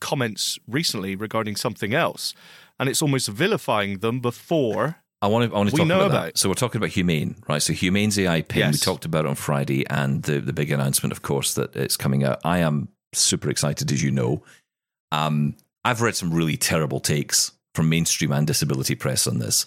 [0.00, 2.34] comments recently regarding something else,
[2.78, 6.00] and it's almost vilifying them before I want to, I want to We talk know
[6.00, 6.38] about, about it.
[6.38, 7.62] So we're talking about Humane, right?
[7.62, 11.12] So Humane's AI pin, we talked about it on Friday, and the, the big announcement,
[11.12, 12.40] of course, that it's coming out.
[12.44, 14.42] I am super excited, as you know.
[15.12, 19.66] Um, I've read some really terrible takes from mainstream and disability press on this.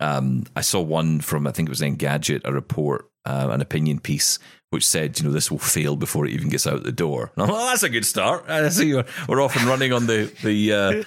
[0.00, 4.00] Um, I saw one from, I think it was Engadget, a report, uh, an opinion
[4.00, 4.38] piece,
[4.70, 7.32] which said, you know, this will fail before it even gets out the door.
[7.34, 8.44] And I'm like, well, that's a good start.
[8.48, 11.02] I see you're, we're off and running on the, the uh,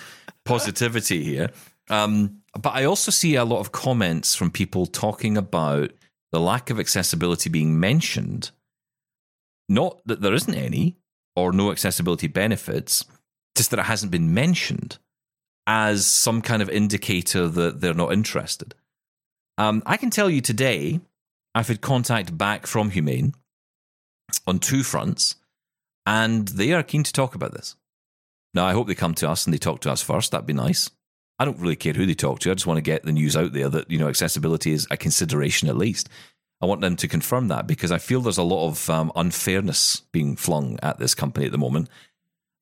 [0.45, 1.51] positivity here.
[1.89, 5.91] Um, but I also see a lot of comments from people talking about
[6.31, 8.51] the lack of accessibility being mentioned.
[9.69, 10.97] Not that there isn't any
[11.35, 13.05] or no accessibility benefits,
[13.55, 14.97] just that it hasn't been mentioned
[15.67, 18.73] as some kind of indicator that they're not interested.
[19.57, 21.01] Um, I can tell you today,
[21.53, 23.33] I've had contact back from Humane
[24.45, 25.35] on two fronts,
[26.05, 27.75] and they are keen to talk about this.
[28.53, 30.31] Now, I hope they come to us and they talk to us first.
[30.31, 30.89] That'd be nice.
[31.39, 32.51] I don't really care who they talk to.
[32.51, 34.97] I just want to get the news out there that you know accessibility is a
[34.97, 36.09] consideration at least.
[36.61, 40.01] I want them to confirm that because I feel there's a lot of um, unfairness
[40.11, 41.89] being flung at this company at the moment,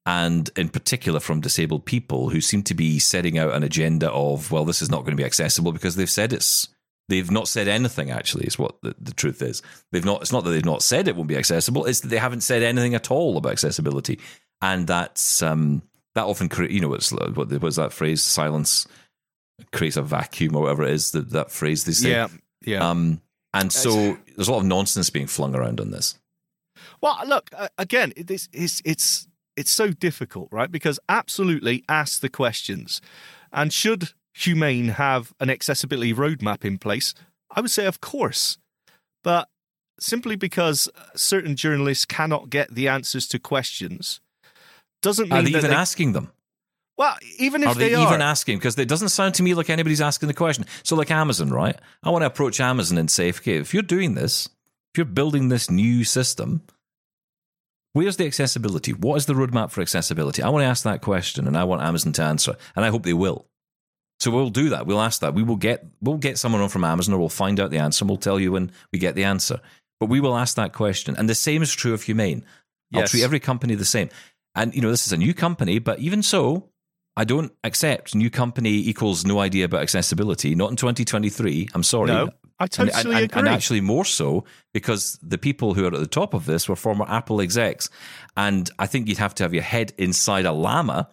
[0.06, 4.52] and in particular from disabled people who seem to be setting out an agenda of
[4.52, 6.70] well, this is not going to be accessible because they've said it's.
[7.08, 8.10] They've not said anything.
[8.10, 9.62] Actually, is what the, the truth is.
[9.92, 10.22] They've not.
[10.22, 11.86] It's not that they've not said it won't be accessible.
[11.86, 14.20] It's that they haven't said anything at all about accessibility,
[14.60, 15.84] and that's um,
[16.16, 18.88] that often cre- you know what's what was that phrase silence
[19.72, 22.28] creates a vacuum or whatever it is that that phrase they say Yeah,
[22.66, 22.90] yeah.
[22.90, 23.22] um
[23.54, 26.18] and so there's a lot of nonsense being flung around on this
[27.02, 28.12] Well, look uh, again.
[28.18, 30.70] it- It's it's it's it's so difficult, right?
[30.70, 33.00] Because absolutely ask the questions,
[33.54, 37.14] and should Humane have an accessibility roadmap in place?
[37.56, 38.58] I would say, of course,
[39.24, 39.48] but
[39.98, 44.20] simply because certain journalists cannot get the answers to questions
[45.02, 46.32] doesn't mean are they even they, asking them
[46.98, 49.44] well, even if they are they, they, are, even asking because it doesn't sound to
[49.44, 52.98] me like anybody's asking the question so like amazon right i want to approach amazon
[52.98, 54.48] and say okay if you're doing this
[54.94, 56.62] if you're building this new system
[57.96, 58.92] Where's the accessibility?
[58.92, 60.44] What is the roadmap for accessibility?
[60.44, 63.04] I want to ask that question and I want Amazon to answer, and I hope
[63.04, 63.46] they will.
[64.20, 64.86] So we'll do that.
[64.86, 65.34] We'll ask that.
[65.34, 68.04] We will get we'll get someone on from Amazon or we'll find out the answer
[68.04, 69.62] and we'll tell you when we get the answer.
[70.02, 71.16] But we will ask that question.
[71.16, 72.44] And the same is true of Humane.
[72.94, 74.10] I'll treat every company the same.
[74.56, 76.70] And you know, this is a new company, but even so,
[77.18, 80.56] I don't accept new company equals no idea about accessibility.
[80.56, 81.70] Not in 2023.
[81.74, 82.08] I'm sorry.
[82.08, 82.30] no,
[82.60, 83.40] I totally and, and, agree.
[83.40, 84.44] and actually more so
[84.74, 87.90] because the people who are at the top of this were former Apple execs.
[88.36, 91.10] And I think you'd have to have your head inside a llama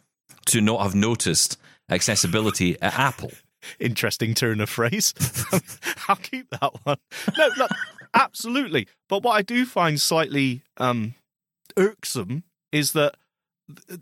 [0.46, 1.56] to not have noticed
[1.88, 3.32] accessibility at Apple.
[3.78, 5.14] Interesting turn of phrase.
[6.08, 6.98] I'll keep that one.
[7.38, 7.70] No, look,
[8.12, 8.88] absolutely.
[9.08, 11.14] But what I do find slightly um,
[11.76, 13.21] irksome is that th-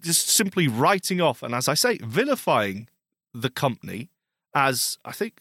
[0.01, 2.89] just simply writing off and, as I say, vilifying
[3.33, 4.11] the company
[4.55, 5.41] as I think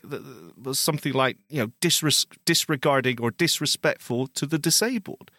[0.61, 5.32] was something like you know disres- disregarding or disrespectful to the disabled.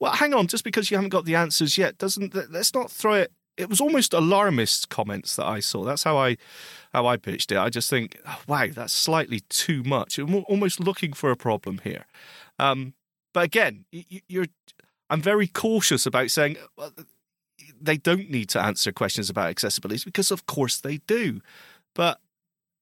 [0.00, 3.14] Well, hang on, just because you haven't got the answers yet doesn't let's not throw
[3.14, 3.32] it.
[3.56, 5.84] It was almost alarmist comments that I saw.
[5.84, 6.36] That's how I
[6.92, 7.58] how I pitched it.
[7.58, 10.18] I just think, oh, wow, that's slightly too much.
[10.18, 12.04] I'm almost looking for a problem here.
[12.58, 12.94] Um,
[13.32, 14.46] but again, you're.
[15.10, 16.92] I'm very cautious about saying well,
[17.80, 21.40] they don't need to answer questions about accessibility because, of course, they do.
[21.94, 22.20] But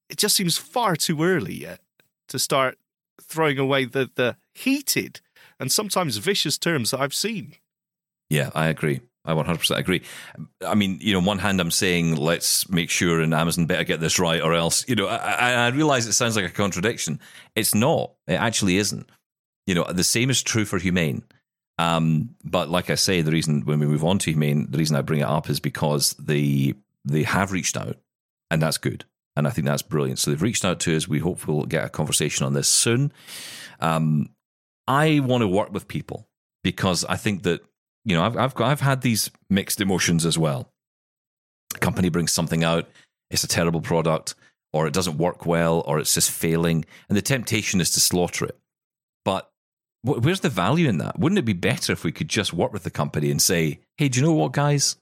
[0.09, 1.81] it just seems far too early yet
[2.29, 2.77] to start
[3.21, 5.21] throwing away the the heated
[5.59, 7.55] and sometimes vicious terms that I've seen.
[8.29, 9.01] Yeah, I agree.
[9.25, 10.03] I 100% agree.
[10.65, 13.83] I mean, you know, on one hand, I'm saying let's make sure and Amazon better
[13.83, 16.49] get this right, or else, you know, I, I, I realize it sounds like a
[16.49, 17.19] contradiction.
[17.53, 18.13] It's not.
[18.25, 19.09] It actually isn't.
[19.65, 21.23] You know, the same is true for Humane.
[21.77, 24.95] Um, but like I say, the reason when we move on to Humane, the reason
[24.95, 26.73] I bring it up is because they
[27.05, 27.97] they have reached out,
[28.49, 29.05] and that's good,
[29.35, 30.19] and I think that's brilliant.
[30.19, 31.07] So they've reached out to us.
[31.07, 33.11] We hope we'll get a conversation on this soon.
[33.79, 34.29] Um,
[34.87, 36.27] I want to work with people
[36.63, 37.61] because I think that
[38.05, 40.71] you know I've I've got, I've had these mixed emotions as well.
[41.75, 42.87] A company brings something out,
[43.29, 44.35] it's a terrible product,
[44.73, 48.45] or it doesn't work well, or it's just failing, and the temptation is to slaughter
[48.45, 48.57] it.
[49.23, 49.51] But
[50.07, 51.19] where's the value in that?
[51.19, 54.09] Wouldn't it be better if we could just work with the company and say, "Hey,
[54.09, 54.95] do you know what, guys?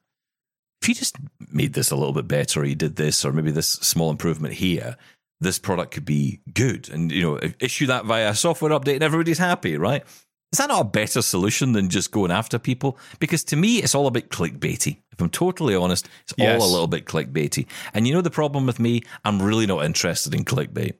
[0.81, 1.15] if you just
[1.51, 4.53] made this a little bit better, or you did this, or maybe this small improvement
[4.53, 4.97] here,
[5.39, 6.89] this product could be good.
[6.89, 10.03] And, you know, issue that via a software update and everybody's happy, right?
[10.51, 12.99] Is that not a better solution than just going after people?
[13.19, 14.97] Because to me, it's all a bit clickbaity.
[15.11, 16.61] If I'm totally honest, it's Yes.
[16.61, 17.65] all a little bit clickbaity.
[17.95, 19.01] And you know the problem with me?
[19.23, 20.93] I'm really not interested in clickbait.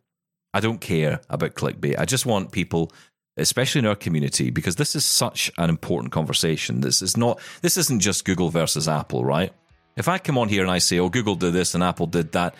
[0.53, 1.99] I don't care about clickbait.
[1.99, 2.91] I just want people,
[3.38, 6.82] especially in our community, because this is such an important conversation.
[6.82, 7.40] This is not.
[7.62, 9.52] This isn't just Google versus Apple, right?
[9.98, 12.32] If I come on here and I say, "Oh, Google did this and Apple did
[12.34, 12.56] that,"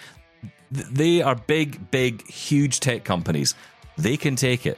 [0.72, 3.56] they are big, big, huge tech companies.
[3.98, 4.78] They can take it.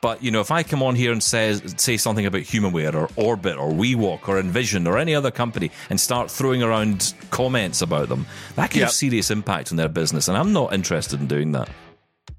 [0.00, 3.08] But you know, if I come on here and says say something about HumanWare or
[3.14, 8.08] Orbit or WeWalk or Envision or any other company and start throwing around comments about
[8.08, 8.88] them, that can Yep.
[8.88, 11.68] have serious impact on their business, and I'm not interested in doing that.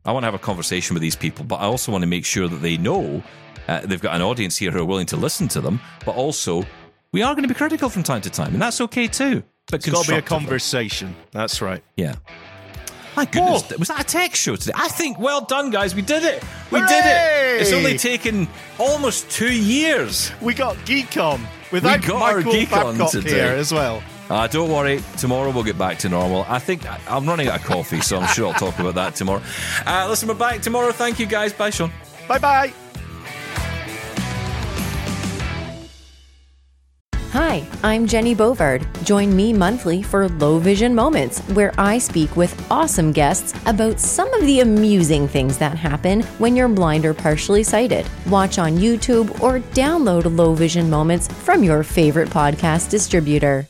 [0.06, 2.26] I want to have a conversation with these people, but I also want to make
[2.26, 3.24] sure that they know
[3.68, 5.80] uh, they've got an audience here who are willing to listen to them.
[6.06, 6.66] But also,
[7.14, 9.44] we are going to be critical from time to time, and that's okay too.
[9.68, 11.16] But It's got to be a conversation.
[11.32, 11.82] That's right.
[11.96, 12.16] Yeah.
[13.16, 13.78] My goodness, Oh.
[13.78, 14.74] was that a tech show today?
[14.76, 15.94] I think well done, guys.
[15.96, 16.44] We did it.
[16.72, 17.62] We did it.
[17.62, 18.48] It's only taken
[18.80, 20.32] almost two years.
[20.42, 21.40] We got Geek On
[21.72, 23.30] without got our Michael Geek On today.
[23.30, 24.02] here as well.
[24.34, 26.44] Uh, don't worry, tomorrow we'll get back to normal.
[26.50, 29.14] I think I- I'm running out of coffee, so I'm sure I'll talk about that
[29.14, 29.44] tomorrow.
[29.86, 30.92] Uh, listen, we're back tomorrow.
[30.92, 31.54] Thank you, guys.
[31.54, 31.92] Bye, Shaun.
[32.28, 32.74] Bye bye.
[37.32, 38.82] Hi, I'm Jenny Bovard.
[39.04, 44.34] Join me monthly for Low Vision Moments, where I speak with awesome guests about some
[44.34, 48.08] of the amusing things that happen when you're blind or partially sighted.
[48.28, 53.68] Watch on YouTube or download Low Vision Moments from your favorite podcast distributor.